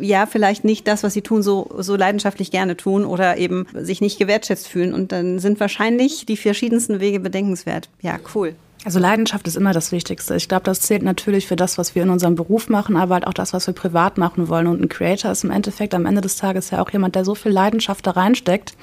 ja 0.01 0.25
vielleicht 0.25 0.63
nicht 0.63 0.88
das, 0.88 1.03
was 1.03 1.13
sie 1.13 1.21
tun, 1.21 1.43
so, 1.43 1.69
so 1.77 1.95
leidenschaftlich 1.95 2.51
gerne 2.51 2.75
tun 2.75 3.05
oder 3.05 3.38
eben 3.38 3.65
sich 3.73 4.01
nicht 4.01 4.19
gewertschätzt 4.19 4.67
fühlen. 4.67 4.93
Und 4.93 5.12
dann 5.12 5.39
sind 5.39 5.59
wahrscheinlich 5.59 6.25
die 6.25 6.38
verschiedensten 6.38 6.99
Wege 6.99 7.19
bedenkenswert. 7.19 7.89
Ja, 8.01 8.19
cool. 8.36 8.55
Also 8.86 9.00
Leidenschaft 9.00 9.48
ist 9.48 9.56
immer 9.56 9.72
das 9.72 9.93
Wichtigste. 9.93 10.36
Ich 10.36 10.50
glaube, 10.50 10.63
das 10.65 10.82
zählt 10.82 11.04
natürlich 11.04 11.48
für 11.48 11.56
das, 11.56 11.78
was 11.78 11.96
wir 11.96 12.04
in 12.04 12.10
unserem 12.10 12.36
Beruf 12.36 12.67
machen, 12.67 12.98
aber 12.98 13.13
halt 13.13 13.28
auch 13.28 13.34
das, 13.34 13.54
was 13.54 13.65
wir 13.65 13.74
privat 13.74 14.17
machen 14.17 14.50
wollen. 14.50 14.67
Und 14.67 14.82
ein 14.82 14.89
Creator 14.89 15.32
ist 15.32 15.46
im 15.46 15.52
Endeffekt 15.52 15.93
am 15.93 16.06
Ende 16.06 16.19
des 16.19 16.36
Tages 16.36 16.69
ja 16.72 16.82
auch 16.82 16.89
jemand, 16.91 17.15
der 17.15 17.24
so 17.24 17.34
viel 17.34 17.52
Leidenschaft 17.52 18.06
da 18.06 18.12
reinsteckt. 18.12 18.76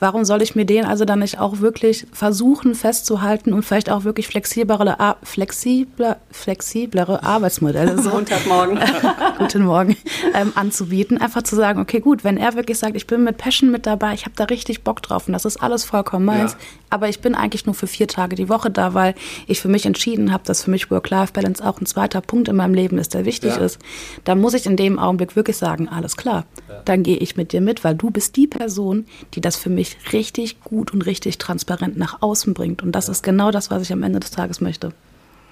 Warum 0.00 0.24
soll 0.24 0.42
ich 0.42 0.56
mir 0.56 0.66
den 0.66 0.84
also 0.84 1.04
dann 1.04 1.20
nicht 1.20 1.38
auch 1.38 1.60
wirklich 1.60 2.06
versuchen 2.12 2.74
festzuhalten 2.74 3.52
und 3.52 3.62
vielleicht 3.62 3.88
auch 3.88 4.04
wirklich 4.04 4.26
flexiblere, 4.26 5.16
flexible, 5.22 6.16
flexiblere 6.30 7.22
Arbeitsmodelle 7.22 8.02
so 8.02 8.10
Montagmorgen. 8.16 8.80
guten 9.38 9.64
Morgen 9.64 9.96
ähm, 10.34 10.52
anzubieten, 10.56 11.20
einfach 11.20 11.42
zu 11.42 11.54
sagen, 11.54 11.80
okay, 11.80 12.00
gut, 12.00 12.24
wenn 12.24 12.36
er 12.36 12.54
wirklich 12.54 12.78
sagt, 12.78 12.96
ich 12.96 13.06
bin 13.06 13.22
mit 13.22 13.38
Passion 13.38 13.70
mit 13.70 13.86
dabei, 13.86 14.12
ich 14.14 14.24
habe 14.24 14.34
da 14.34 14.44
richtig 14.44 14.82
Bock 14.82 15.02
drauf 15.02 15.28
und 15.28 15.32
das 15.32 15.44
ist 15.44 15.62
alles 15.62 15.84
vollkommen 15.84 16.24
meins, 16.24 16.52
ja. 16.52 16.58
aber 16.90 17.08
ich 17.08 17.20
bin 17.20 17.34
eigentlich 17.34 17.64
nur 17.64 17.74
für 17.74 17.86
vier 17.86 18.08
Tage 18.08 18.34
die 18.34 18.48
Woche 18.48 18.70
da, 18.70 18.92
weil 18.92 19.14
ich 19.46 19.60
für 19.60 19.68
mich 19.68 19.86
entschieden 19.86 20.32
habe, 20.32 20.44
dass 20.44 20.64
für 20.64 20.70
mich 20.70 20.90
Work-Life-Balance 20.90 21.64
auch 21.64 21.80
ein 21.80 21.86
zweiter 21.86 22.20
Punkt 22.20 22.48
in 22.48 22.56
meinem 22.56 22.74
Leben 22.74 22.98
ist, 22.98 23.14
der 23.14 23.24
wichtig 23.24 23.56
ja. 23.56 23.64
ist, 23.64 23.78
dann 24.24 24.40
muss 24.40 24.54
ich 24.54 24.66
in 24.66 24.76
dem 24.76 24.98
Augenblick 24.98 25.36
wirklich 25.36 25.56
sagen, 25.56 25.88
alles 25.88 26.16
klar, 26.16 26.44
ja. 26.68 26.82
dann 26.84 27.02
gehe 27.02 27.16
ich 27.16 27.36
mit 27.36 27.52
dir 27.52 27.60
mit, 27.60 27.84
weil 27.84 27.94
du 27.94 28.10
bist 28.10 28.36
die 28.36 28.46
Person, 28.46 29.06
die 29.34 29.40
das 29.40 29.56
für 29.56 29.70
mich 29.70 29.96
richtig 30.12 30.60
gut 30.60 30.92
und 30.92 31.02
richtig 31.06 31.38
transparent 31.38 31.96
nach 31.96 32.22
außen 32.22 32.54
bringt. 32.54 32.82
Und 32.82 32.92
das 32.92 33.06
ja. 33.06 33.12
ist 33.12 33.22
genau 33.22 33.50
das, 33.50 33.70
was 33.70 33.82
ich 33.82 33.92
am 33.92 34.02
Ende 34.02 34.20
des 34.20 34.30
Tages 34.30 34.60
möchte. 34.60 34.92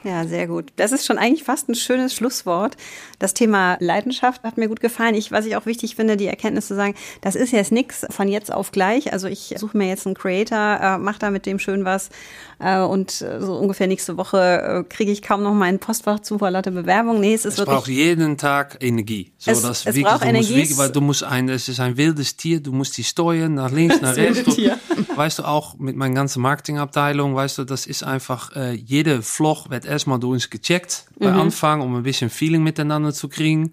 Ja, 0.05 0.27
sehr 0.27 0.47
gut. 0.47 0.67
Das 0.77 0.93
ist 0.93 1.07
schon 1.07 1.17
eigentlich 1.17 1.45
fast 1.45 1.69
ein 1.71 1.75
schönes 1.75 2.15
Schlusswort. 2.15 2.77
Das 3.19 3.33
Thema 3.33 3.79
Leidenschaft 3.81 4.43
hat 4.43 4.59
mir 4.59 4.69
gut 4.69 4.81
gefallen. 4.81 5.15
Ich, 5.15 5.33
was 5.33 5.47
ich 5.47 5.57
auch 5.57 5.65
wichtig 5.65 5.97
finde, 5.97 6.19
die 6.19 6.27
Erkenntnis 6.27 6.69
zu 6.69 6.75
sagen, 6.75 6.95
das 7.23 7.35
ist 7.35 7.53
jetzt 7.53 7.73
nichts 7.73 8.07
von 8.11 8.29
jetzt 8.29 8.53
auf 8.53 8.71
gleich. 8.71 9.15
Also 9.15 9.29
ich 9.29 9.55
suche 9.57 9.79
mir 9.79 9.89
jetzt 9.89 10.07
einen 10.07 10.15
Creator, 10.15 10.79
äh, 10.81 10.99
mache 10.99 11.19
da 11.19 11.31
mit 11.31 11.47
dem 11.47 11.59
schön 11.59 11.87
was 11.87 12.11
äh, 12.59 12.81
und 12.81 13.11
so 13.13 13.57
ungefähr 13.57 13.87
nächste 13.87 14.19
Woche 14.19 14.85
äh, 14.85 14.85
kriege 14.93 15.11
ich 15.11 15.23
kaum 15.23 15.43
noch 15.43 15.55
meinen 15.55 15.79
Postfach 15.79 16.21
zu 16.21 16.39
vor 16.39 16.51
lauter 16.51 16.71
Bewerbung. 16.71 17.21
Nee, 17.21 17.33
es 17.33 17.47
ist 17.47 17.55
es 17.55 17.59
wirklich. 17.59 17.77
braucht 17.77 17.89
jeden 17.89 18.37
Tag 18.37 18.77
Energie. 18.81 19.33
So, 19.39 19.53
es, 19.53 19.63
das 19.63 19.79
es 19.81 19.87
wirklich, 19.87 20.05
braucht 20.05 20.23
du 20.23 20.29
Energie. 20.29 20.49
Musst 20.49 20.57
wirklich, 20.57 20.79
weil 20.79 20.93
du 20.93 21.01
musst 21.01 21.25
ein, 21.25 21.49
es 21.49 21.69
ist 21.69 21.81
ein 21.81 21.97
wildes 21.97 22.37
Tier, 22.37 22.61
du 22.61 22.73
musst 22.73 22.97
die 22.99 23.05
steuern 23.05 23.55
nach 23.55 23.71
links, 23.71 24.01
nach 24.03 24.17
rechts. 24.17 24.57
Du, 24.57 24.71
weißt 25.17 25.39
du 25.39 25.45
auch 25.45 25.79
mit 25.79 25.97
meiner 25.97 26.15
ganzen 26.15 26.43
Marketingabteilung, 26.43 27.35
weißt 27.35 27.59
du, 27.59 27.65
das 27.65 27.87
ist 27.87 28.03
einfach, 28.03 28.55
äh, 28.55 28.73
jede 28.73 29.23
Vlog 29.23 29.71
wird 29.71 29.85
erstmal 29.85 30.19
durch 30.19 30.35
uns 30.35 30.51
gecheckt 30.51 30.75
gecheckt 30.75 31.07
bei 31.19 31.31
mhm. 31.31 31.41
Anfang, 31.41 31.81
um 31.81 31.95
ein 31.97 32.03
bisschen 32.03 32.31
Feeling 32.31 32.63
miteinander 32.63 33.13
zu 33.13 33.29
kriegen. 33.29 33.73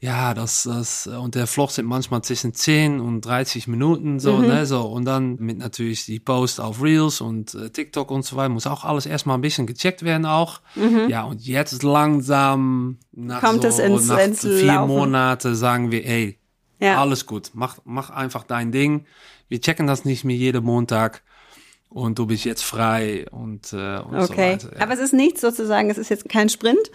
Ja, 0.00 0.32
das, 0.32 0.62
das, 0.62 1.08
und 1.08 1.34
der 1.34 1.48
Vlog 1.48 1.72
sind 1.72 1.86
manchmal 1.86 2.22
zwischen 2.22 2.54
10 2.54 3.00
und 3.00 3.22
30 3.22 3.66
Minuten, 3.66 4.20
so, 4.20 4.36
mhm. 4.36 4.46
ne, 4.46 4.64
so. 4.64 4.82
Und 4.82 5.06
dann 5.06 5.36
mit 5.40 5.58
natürlich 5.58 6.04
die 6.04 6.20
Post 6.20 6.60
auf 6.60 6.80
Reels 6.80 7.20
und 7.20 7.52
äh, 7.54 7.70
TikTok 7.70 8.12
und 8.12 8.24
so 8.24 8.36
weiter, 8.36 8.50
muss 8.50 8.68
auch 8.68 8.84
alles 8.84 9.06
erstmal 9.06 9.36
ein 9.36 9.40
bisschen 9.40 9.66
gecheckt 9.66 10.04
werden 10.04 10.24
auch. 10.24 10.60
Mhm. 10.76 11.08
Ja, 11.08 11.24
und 11.24 11.44
jetzt 11.44 11.82
langsam, 11.82 12.98
nach, 13.10 13.40
Kommt 13.40 13.62
so, 13.62 13.68
es 13.68 13.80
ins, 13.80 14.06
nach 14.06 14.18
ins 14.18 14.42
vier 14.42 14.66
Laufen. 14.66 14.88
Monate 14.88 15.56
sagen 15.56 15.90
wir, 15.90 16.06
ey, 16.06 16.38
ja. 16.78 17.00
alles 17.00 17.26
gut, 17.26 17.50
mach, 17.54 17.78
mach 17.84 18.10
einfach 18.10 18.44
dein 18.44 18.70
Ding. 18.70 19.04
Wir 19.48 19.60
checken 19.60 19.86
das 19.86 20.04
nicht 20.04 20.24
mehr 20.24 20.36
jeden 20.36 20.64
Montag 20.64 21.22
und 21.88 22.18
du 22.18 22.26
bist 22.26 22.44
jetzt 22.44 22.62
frei 22.62 23.26
und, 23.30 23.72
äh, 23.72 23.98
und 23.98 24.16
okay. 24.16 24.58
so 24.58 24.66
weiter. 24.66 24.76
Ja. 24.76 24.82
Aber 24.82 24.94
es 24.94 25.00
ist 25.00 25.14
nichts 25.14 25.40
sozusagen, 25.40 25.90
es 25.90 25.98
ist 25.98 26.10
jetzt 26.10 26.28
kein 26.28 26.48
Sprint. 26.48 26.90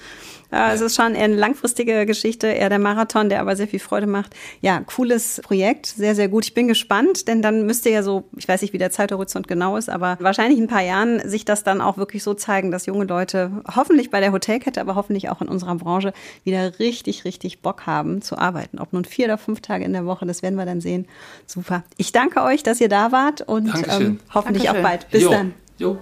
Äh, 0.54 0.74
es 0.74 0.82
ist 0.82 0.96
schon 0.96 1.16
eher 1.16 1.24
eine 1.24 1.36
langfristige 1.36 2.06
Geschichte, 2.06 2.48
eher 2.48 2.70
der 2.70 2.80
Marathon, 2.80 3.30
der 3.30 3.42
aber 3.42 3.56
sehr 3.56 3.68
viel 3.68 3.80
Freude 3.80 4.06
macht. 4.06 4.36
Ja, 4.62 4.82
cooles 4.82 5.42
Projekt, 5.44 5.88
sehr, 5.88 6.14
sehr 6.16 6.28
gut. 6.30 6.46
Ich 6.46 6.54
bin 6.54 6.68
gespannt, 6.68 7.28
denn 7.28 7.42
dann 7.42 7.66
müsste 7.66 7.90
ja 7.90 8.04
so, 8.04 8.26
ich 8.38 8.48
weiß 8.48 8.62
nicht, 8.62 8.74
wie 8.74 8.78
der 8.78 8.92
Zeithorizont 8.92 9.48
genau 9.48 9.78
ist, 9.78 9.90
aber 9.90 10.18
wahrscheinlich 10.20 10.60
in 10.60 10.66
ein 10.66 10.70
paar 10.70 10.84
Jahren 10.84 11.28
sich 11.28 11.46
das 11.46 11.64
dann 11.64 11.82
auch 11.82 11.98
wirklich 11.98 12.24
so 12.24 12.36
zeigen, 12.36 12.70
dass 12.70 12.86
junge 12.86 13.06
Leute 13.06 13.52
hoffentlich 13.76 14.12
bei 14.12 14.20
der 14.20 14.32
Hotelkette, 14.32 14.80
aber 14.80 14.96
hoffentlich 14.96 15.30
auch 15.30 15.42
in 15.42 15.48
unserer 15.48 15.76
Branche 15.76 16.14
wieder 16.44 16.78
richtig, 16.80 17.26
richtig 17.26 17.62
Bock 17.62 17.88
haben 17.88 18.22
zu 18.22 18.38
arbeiten. 18.38 18.78
Ob 18.80 18.94
nun 18.94 19.06
vier 19.06 19.26
oder 19.26 19.38
fünf 19.40 19.62
Tage 19.62 19.84
in 19.86 19.94
der 19.94 20.06
Woche, 20.06 20.26
das 20.26 20.44
werden 20.44 20.56
wir 20.56 20.66
dann 20.66 20.82
sehen. 20.82 21.08
Super. 21.48 21.84
Ich 21.98 22.12
danke 22.12 22.44
euch, 22.44 22.62
dass 22.62 22.80
ihr 22.80 22.90
da 22.90 23.12
wart 23.12 23.42
und 23.42 23.74
ähm, 23.90 24.20
hoffentlich 24.34 24.66
Dankeschön. 24.66 24.86
auch 24.86 24.90
bald. 24.90 25.10
Bis 25.10 25.24
jo. 25.24 25.32
dann. 25.32 25.54
Jo. 25.80 25.98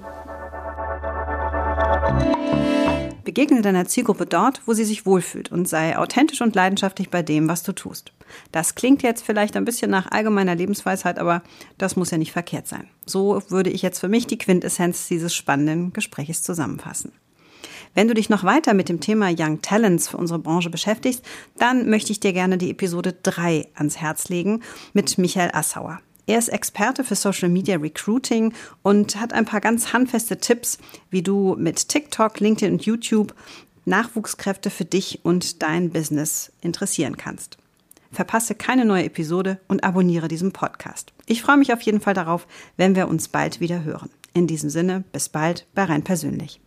Begegne 3.31 3.61
deiner 3.61 3.87
Zielgruppe 3.87 4.25
dort, 4.25 4.61
wo 4.65 4.73
sie 4.73 4.83
sich 4.83 5.05
wohlfühlt 5.05 5.53
und 5.53 5.65
sei 5.65 5.97
authentisch 5.97 6.41
und 6.41 6.53
leidenschaftlich 6.53 7.09
bei 7.09 7.23
dem, 7.23 7.47
was 7.47 7.63
du 7.63 7.71
tust. 7.71 8.11
Das 8.51 8.75
klingt 8.75 9.03
jetzt 9.03 9.23
vielleicht 9.25 9.55
ein 9.55 9.63
bisschen 9.63 9.89
nach 9.89 10.11
allgemeiner 10.11 10.53
Lebensweisheit, 10.53 11.17
aber 11.17 11.41
das 11.77 11.95
muss 11.95 12.11
ja 12.11 12.17
nicht 12.17 12.33
verkehrt 12.33 12.67
sein. 12.67 12.89
So 13.05 13.41
würde 13.47 13.69
ich 13.69 13.83
jetzt 13.83 13.99
für 13.99 14.09
mich 14.09 14.27
die 14.27 14.37
Quintessenz 14.37 15.07
dieses 15.07 15.33
spannenden 15.33 15.93
Gesprächs 15.93 16.43
zusammenfassen. 16.43 17.13
Wenn 17.93 18.09
du 18.09 18.13
dich 18.13 18.29
noch 18.29 18.43
weiter 18.43 18.73
mit 18.73 18.89
dem 18.89 18.99
Thema 18.99 19.29
Young 19.33 19.61
Talents 19.61 20.09
für 20.09 20.17
unsere 20.17 20.39
Branche 20.39 20.69
beschäftigst, 20.69 21.23
dann 21.57 21.89
möchte 21.89 22.11
ich 22.11 22.19
dir 22.19 22.33
gerne 22.33 22.57
die 22.57 22.71
Episode 22.71 23.15
3 23.23 23.69
ans 23.75 23.95
Herz 23.95 24.27
legen 24.27 24.61
mit 24.91 25.17
Michael 25.17 25.51
Assauer. 25.53 26.01
Er 26.31 26.37
ist 26.37 26.47
Experte 26.47 27.03
für 27.03 27.15
Social 27.15 27.49
Media 27.49 27.75
Recruiting 27.75 28.53
und 28.83 29.19
hat 29.19 29.33
ein 29.33 29.43
paar 29.43 29.59
ganz 29.59 29.91
handfeste 29.91 30.37
Tipps, 30.37 30.77
wie 31.09 31.21
du 31.21 31.57
mit 31.59 31.89
TikTok, 31.89 32.39
LinkedIn 32.39 32.75
und 32.75 32.85
YouTube 32.85 33.35
Nachwuchskräfte 33.83 34.69
für 34.69 34.85
dich 34.85 35.19
und 35.23 35.61
dein 35.61 35.89
Business 35.89 36.53
interessieren 36.61 37.17
kannst. 37.17 37.57
Verpasse 38.13 38.55
keine 38.55 38.85
neue 38.85 39.03
Episode 39.03 39.59
und 39.67 39.83
abonniere 39.83 40.29
diesen 40.29 40.53
Podcast. 40.53 41.11
Ich 41.25 41.41
freue 41.41 41.57
mich 41.57 41.73
auf 41.73 41.81
jeden 41.81 41.99
Fall 41.99 42.13
darauf, 42.13 42.47
wenn 42.77 42.95
wir 42.95 43.09
uns 43.09 43.27
bald 43.27 43.59
wieder 43.59 43.83
hören. 43.83 44.09
In 44.33 44.47
diesem 44.47 44.69
Sinne, 44.69 45.03
bis 45.11 45.27
bald 45.27 45.67
bei 45.75 45.83
Rein 45.83 46.05
Persönlich. 46.05 46.61